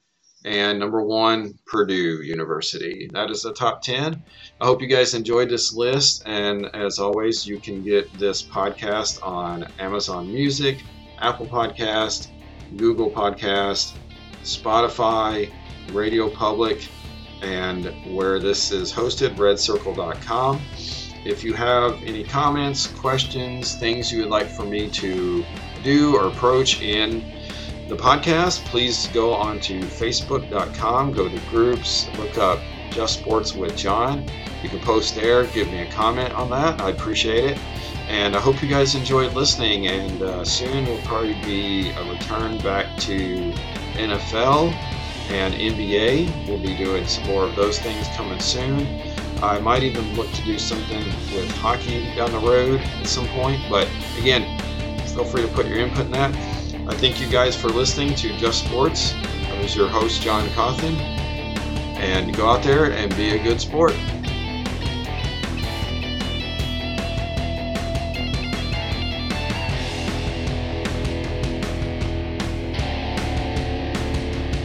And 0.45 0.79
number 0.79 1.03
one, 1.03 1.59
Purdue 1.67 2.23
University. 2.23 3.11
That 3.13 3.29
is 3.29 3.43
the 3.43 3.53
top 3.53 3.83
10. 3.83 4.23
I 4.61 4.65
hope 4.65 4.81
you 4.81 4.87
guys 4.87 5.15
enjoyed 5.15 5.51
this 5.51 5.75
list. 5.75 6.23
And 6.27 6.67
as 6.75 7.01
always, 7.01 7.45
you 7.45 7.59
can 7.59 7.83
get 7.83 8.13
this 8.19 8.41
podcast 8.41 9.21
on 9.27 9.67
Amazon 9.81 10.33
Music, 10.33 10.79
Apple 11.19 11.47
Podcast, 11.47 12.29
Google 12.77 13.11
Podcast, 13.11 13.95
Spotify, 14.45 15.53
Radio 15.93 16.31
Public, 16.31 16.89
and 17.43 17.87
where 18.15 18.39
this 18.39 18.71
is 18.71 18.93
hosted, 18.93 19.35
redcircle.com. 19.37 20.61
If 21.25 21.43
you 21.43 21.53
have 21.55 22.01
any 22.05 22.23
comments, 22.23 22.87
questions, 22.87 23.75
things 23.75 24.13
you 24.13 24.21
would 24.21 24.31
like 24.31 24.47
for 24.47 24.65
me 24.65 24.89
to 24.91 25.45
do 25.83 26.17
or 26.17 26.29
approach 26.29 26.81
in 26.81 27.38
the 27.89 27.97
podcast, 27.97 28.65
please 28.67 29.09
go 29.09 29.33
on 29.33 29.59
to 29.61 29.81
facebook.com, 29.81 31.13
go 31.13 31.27
to 31.27 31.41
groups, 31.49 32.07
look 32.19 32.37
up 32.37 32.61
Just 32.91 33.19
Sports 33.19 33.55
with 33.55 33.77
John. 33.77 34.29
You 34.63 34.69
can 34.69 34.81
post 34.81 35.15
there, 35.15 35.47
give 35.47 35.69
me 35.69 35.79
a 35.79 35.91
comment 35.91 36.35
on 36.35 36.51
that. 36.51 36.81
I 36.83 36.91
appreciate 36.91 37.45
it. 37.45 37.59
And 38.09 38.37
I 38.37 38.41
hope 38.41 38.63
you 38.63 38.69
guys 38.69 38.95
enjoyed 38.95 39.33
listening. 39.33 39.87
And 39.87 40.21
uh, 40.21 40.45
soon 40.45 40.85
will 40.85 40.99
probably 40.99 41.35
be 41.45 41.91
a 41.91 42.13
return 42.13 42.59
back 42.59 42.95
to 42.99 43.53
NFL 43.95 44.73
and 45.31 45.55
NBA. 45.55 46.47
We'll 46.47 46.59
be 46.59 46.77
doing 46.77 47.07
some 47.07 47.25
more 47.27 47.45
of 47.45 47.57
those 47.57 47.79
things 47.79 48.07
coming 48.09 48.41
soon. 48.41 48.87
I 49.43 49.61
might 49.61 49.83
even 49.83 50.15
look 50.15 50.31
to 50.33 50.45
do 50.45 50.59
something 50.59 51.05
with 51.35 51.51
hockey 51.53 52.15
down 52.17 52.33
the 52.33 52.39
road 52.39 52.81
at 52.81 53.07
some 53.07 53.29
point. 53.29 53.63
But 53.71 53.89
again, 54.19 54.59
feel 55.07 55.25
free 55.25 55.43
to 55.43 55.49
put 55.49 55.67
your 55.67 55.79
input 55.79 56.07
in 56.07 56.13
that. 56.13 56.58
I 56.89 56.95
thank 56.95 57.21
you 57.21 57.29
guys 57.29 57.55
for 57.55 57.69
listening 57.69 58.15
to 58.15 58.35
Just 58.39 58.65
Sports. 58.65 59.13
I 59.45 59.61
was 59.61 59.77
your 59.77 59.89
host, 59.89 60.23
John 60.23 60.49
Cawthon. 60.49 60.97
And 61.99 62.35
go 62.35 62.49
out 62.49 62.63
there 62.63 62.93
and 62.93 63.15
be 63.15 63.37
a 63.37 63.43
good 63.43 63.61
sport. 63.61 63.93